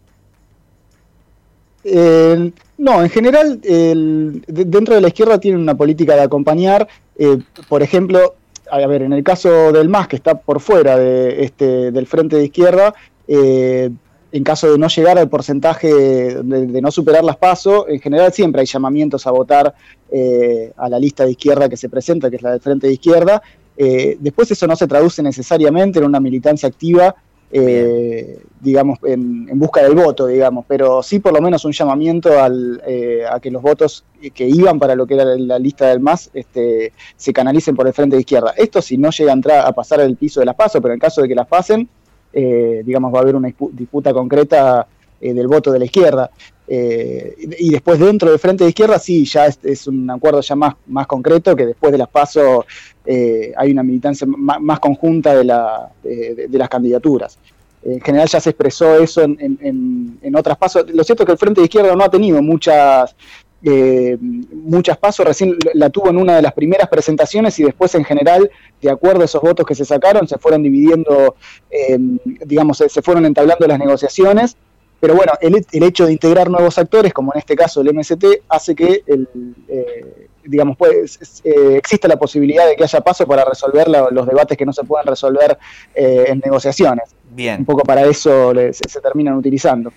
no, 2.78 3.04
en 3.04 3.10
general, 3.10 3.60
dentro 3.62 4.96
de 4.96 5.02
la 5.02 5.08
izquierda 5.10 5.40
tienen 5.40 5.60
una 5.60 5.76
política 5.76 6.16
de 6.16 6.22
acompañar. 6.22 6.88
Eh, 7.18 7.40
por 7.68 7.84
ejemplo, 7.84 8.36
a 8.82 8.88
ver, 8.88 9.04
en 9.04 9.14
el 9.14 9.24
caso 9.24 9.72
del 9.72 9.90
MAS, 9.90 10.08
que 10.08 10.16
está 10.16 10.36
por 10.36 10.60
fuera 10.60 10.98
de, 10.98 11.44
este, 11.44 11.92
del 11.92 12.08
frente 12.08 12.38
de 12.38 12.46
izquierda, 12.46 12.94
eh, 13.28 13.90
en 14.32 14.44
caso 14.44 14.72
de 14.72 14.80
no 14.80 14.88
llegar 14.88 15.20
al 15.20 15.30
porcentaje 15.30 15.94
de, 15.94 16.82
no 16.82 16.90
superar 16.90 17.24
las 17.24 17.38
pasos, 17.38 17.86
en 17.88 18.00
general 18.00 18.34
siempre 18.34 18.62
hay 18.62 18.66
llamamientos 18.66 19.28
a 19.28 19.32
votar 19.32 19.76
eh, 20.12 20.74
a 20.76 20.90
la 20.90 20.98
lista 20.98 21.24
de 21.24 21.32
izquierda 21.32 21.70
que 21.70 21.78
se 21.78 21.88
presenta, 21.88 22.32
que 22.32 22.38
es 22.38 22.42
la 22.42 22.52
del 22.52 22.60
frente 22.60 22.88
de 22.88 22.94
izquierda. 22.94 23.44
Eh, 23.78 24.18
después 24.20 24.50
eso 24.50 24.66
no 24.66 24.76
se 24.76 24.88
traduce 24.88 25.22
necesariamente 25.22 26.00
en 26.00 26.06
una 26.06 26.20
militancia 26.20 26.68
activa 26.68 27.16
eh, 27.56 28.40
digamos, 28.62 28.98
en, 29.04 29.46
busca 29.60 29.84
del 29.84 29.94
voto, 29.94 30.26
digamos, 30.26 30.66
pero 30.68 31.04
sí 31.04 31.20
por 31.20 31.34
lo 31.34 31.40
menos 31.40 31.64
un 31.66 31.72
llamamiento 31.72 32.42
al, 32.42 32.82
eh, 32.88 33.24
a 33.30 33.40
que 33.40 33.52
los 33.52 33.62
votos 33.62 34.06
que 34.34 34.48
iban 34.48 34.80
para 34.80 34.96
lo 34.96 35.06
que 35.06 35.14
era 35.14 35.24
la 35.24 35.60
lista 35.60 35.88
del 35.90 36.00
MAS 36.00 36.32
este, 36.34 36.94
se 37.16 37.32
canalicen 37.32 37.76
por 37.76 37.86
el 37.86 37.94
frente 37.94 38.16
de 38.16 38.22
izquierda. 38.22 38.56
Esto 38.58 38.82
si 38.82 38.98
no 38.98 39.12
llega 39.12 39.32
a, 39.32 39.36
entrar, 39.36 39.68
a 39.68 39.72
pasar 39.72 40.00
el 40.00 40.16
piso 40.16 40.40
de 40.40 40.48
las 40.48 40.56
pasos, 40.56 40.82
pero 40.82 40.96
en 40.96 41.00
caso 41.00 41.22
de 41.22 41.28
que 41.28 41.36
las 41.36 41.46
pasen, 41.46 41.88
eh, 42.32 42.82
digamos, 42.84 43.14
va 43.14 43.20
a 43.20 43.22
haber 43.22 43.36
una 43.36 43.54
disputa 43.72 44.14
concreta 44.14 44.88
del 45.22 45.48
voto 45.48 45.72
de 45.72 45.80
la 45.80 45.86
izquierda. 45.86 46.32
Y 46.68 47.70
después 47.72 48.00
dentro 48.00 48.30
del 48.30 48.40
frente 48.40 48.64
de 48.64 48.70
izquierda 48.70 48.98
sí, 48.98 49.26
ya 49.26 49.48
es, 49.48 49.88
un 49.88 50.10
acuerdo 50.10 50.42
ya 50.42 50.56
más, 50.56 50.76
más 50.88 51.08
concreto, 51.08 51.56
que 51.56 51.66
después 51.66 51.92
de 51.92 51.98
las 51.98 52.10
pasos 52.10 52.66
hay 53.06 53.72
una 53.72 53.84
militancia 53.84 54.26
más, 54.28 54.80
conjunta 54.80 55.36
de, 55.36 55.44
la, 55.44 55.90
de 56.04 56.58
las 56.58 56.70
candidaturas 56.70 57.38
en 57.86 58.02
general 58.02 58.28
ya 58.28 58.40
se 58.40 58.52
expresó 58.52 58.98
eso 58.98 59.22
en, 59.22 60.18
en, 60.22 60.36
otras 60.36 60.58
pasos. 60.58 60.86
Lo 60.94 61.04
cierto 61.04 61.24
es 61.24 61.28
que 61.28 61.32
el 61.34 61.38
Frente 61.38 61.62
de 61.62 61.66
Izquierda 61.66 61.96
no 61.96 62.04
ha 62.04 62.10
tenido 62.10 62.42
muchas, 62.42 63.16
eh, 63.64 64.18
muchas 64.20 64.98
pasos, 64.98 65.26
recién 65.26 65.58
la 65.74 65.90
tuvo 65.90 66.10
en 66.10 66.18
una 66.18 66.36
de 66.36 66.42
las 66.42 66.54
primeras 66.54 66.88
presentaciones 66.88 67.60
y 67.60 67.64
después 67.64 67.94
en 67.96 68.06
general, 68.06 68.50
de 68.82 68.90
acuerdo 68.90 69.22
a 69.22 69.26
esos 69.26 69.42
votos 69.42 69.66
que 69.66 69.76
se 69.76 69.86
sacaron, 69.86 70.28
se 70.28 70.38
fueron 70.38 70.64
dividiendo, 70.64 71.36
eh, 71.70 71.98
digamos, 72.46 72.78
se 72.78 73.02
fueron 73.02 73.26
entablando 73.26 73.68
las 73.68 73.80
negociaciones. 73.80 74.56
Pero 75.04 75.16
bueno, 75.16 75.34
el, 75.42 75.66
el, 75.70 75.84
hecho 75.84 76.06
de 76.06 76.14
integrar 76.14 76.50
nuevos 76.50 76.78
actores, 76.78 77.14
como 77.14 77.34
en 77.34 77.40
este 77.40 77.58
caso 77.58 77.82
el 77.82 77.94
MST, 77.94 78.24
hace 78.48 78.74
que 78.74 79.04
el, 79.06 79.28
eh, 79.68 80.30
digamos, 80.46 80.78
pues, 80.78 81.42
eh, 81.44 81.76
existe 81.76 82.08
la 82.08 82.16
posibilidad 82.16 82.66
de 82.66 82.78
que 82.78 82.86
haya 82.86 83.02
paso 83.02 83.28
para 83.28 83.44
resolver 83.44 83.90
los 83.90 84.26
debates 84.26 84.58
que 84.58 84.66
no 84.66 84.72
se 84.72 84.86
pueden 84.86 85.06
resolver 85.06 85.58
eh, 85.94 86.24
en 86.28 86.40
negociaciones. 86.40 87.14
Bien. 87.30 87.60
Un 87.60 87.66
poco 87.66 87.84
para 87.84 88.06
eso 88.06 88.54
se, 88.72 89.02
terminan 89.02 89.34
utilizando. 89.34 89.92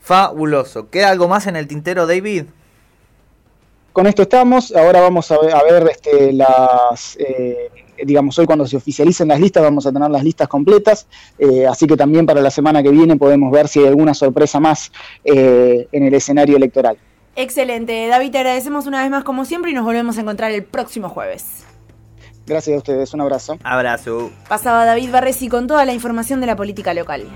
Fabuloso. 0.00 0.88
¿Queda 0.88 1.10
algo 1.10 1.28
más 1.28 1.46
en 1.46 1.56
el 1.56 1.68
tintero, 1.68 2.06
David? 2.06 2.44
Con 3.92 4.06
esto 4.06 4.22
estamos. 4.22 4.74
Ahora 4.74 5.02
vamos 5.02 5.30
a 5.30 5.38
ver, 5.38 5.86
este, 5.90 6.32
las. 6.32 7.14
Eh, 7.20 7.68
digamos, 8.04 8.38
hoy 8.38 8.46
cuando 8.46 8.66
se 8.66 8.76
oficialicen 8.76 9.28
las 9.28 9.40
listas, 9.40 9.62
vamos 9.62 9.86
a 9.86 9.92
tener 9.92 10.10
las 10.10 10.24
listas 10.24 10.48
completas. 10.48 11.06
así 11.68 11.86
que 11.86 11.96
también 11.96 12.26
para 12.26 12.40
la 12.40 12.50
semana 12.50 12.82
que 12.82 12.90
viene 12.90 13.16
podemos 13.16 13.50
ver 13.50 13.68
si 13.68 13.80
hay 13.80 13.86
alguna 13.86 14.14
sorpresa 14.14 14.60
más 14.60 14.92
en 15.24 16.04
el 16.04 16.14
escenario 16.14 16.56
electoral. 16.56 16.96
Excelente. 17.36 18.06
David, 18.08 18.32
te 18.32 18.38
agradecemos 18.38 18.86
una 18.86 19.02
vez 19.02 19.10
más 19.10 19.24
como 19.24 19.44
siempre 19.44 19.70
y 19.70 19.74
nos 19.74 19.84
volvemos 19.84 20.18
a 20.18 20.20
encontrar 20.20 20.50
el 20.50 20.64
próximo 20.64 21.08
jueves. 21.08 21.64
Gracias 22.46 22.74
a 22.74 22.78
ustedes, 22.78 23.14
un 23.14 23.20
abrazo. 23.20 23.58
Abrazo. 23.62 24.30
Pasaba 24.48 24.84
David 24.84 25.10
Barresi 25.12 25.48
con 25.48 25.66
toda 25.66 25.84
la 25.84 25.92
información 25.92 26.40
de 26.40 26.48
la 26.48 26.56
política 26.56 26.92
local. 26.94 27.26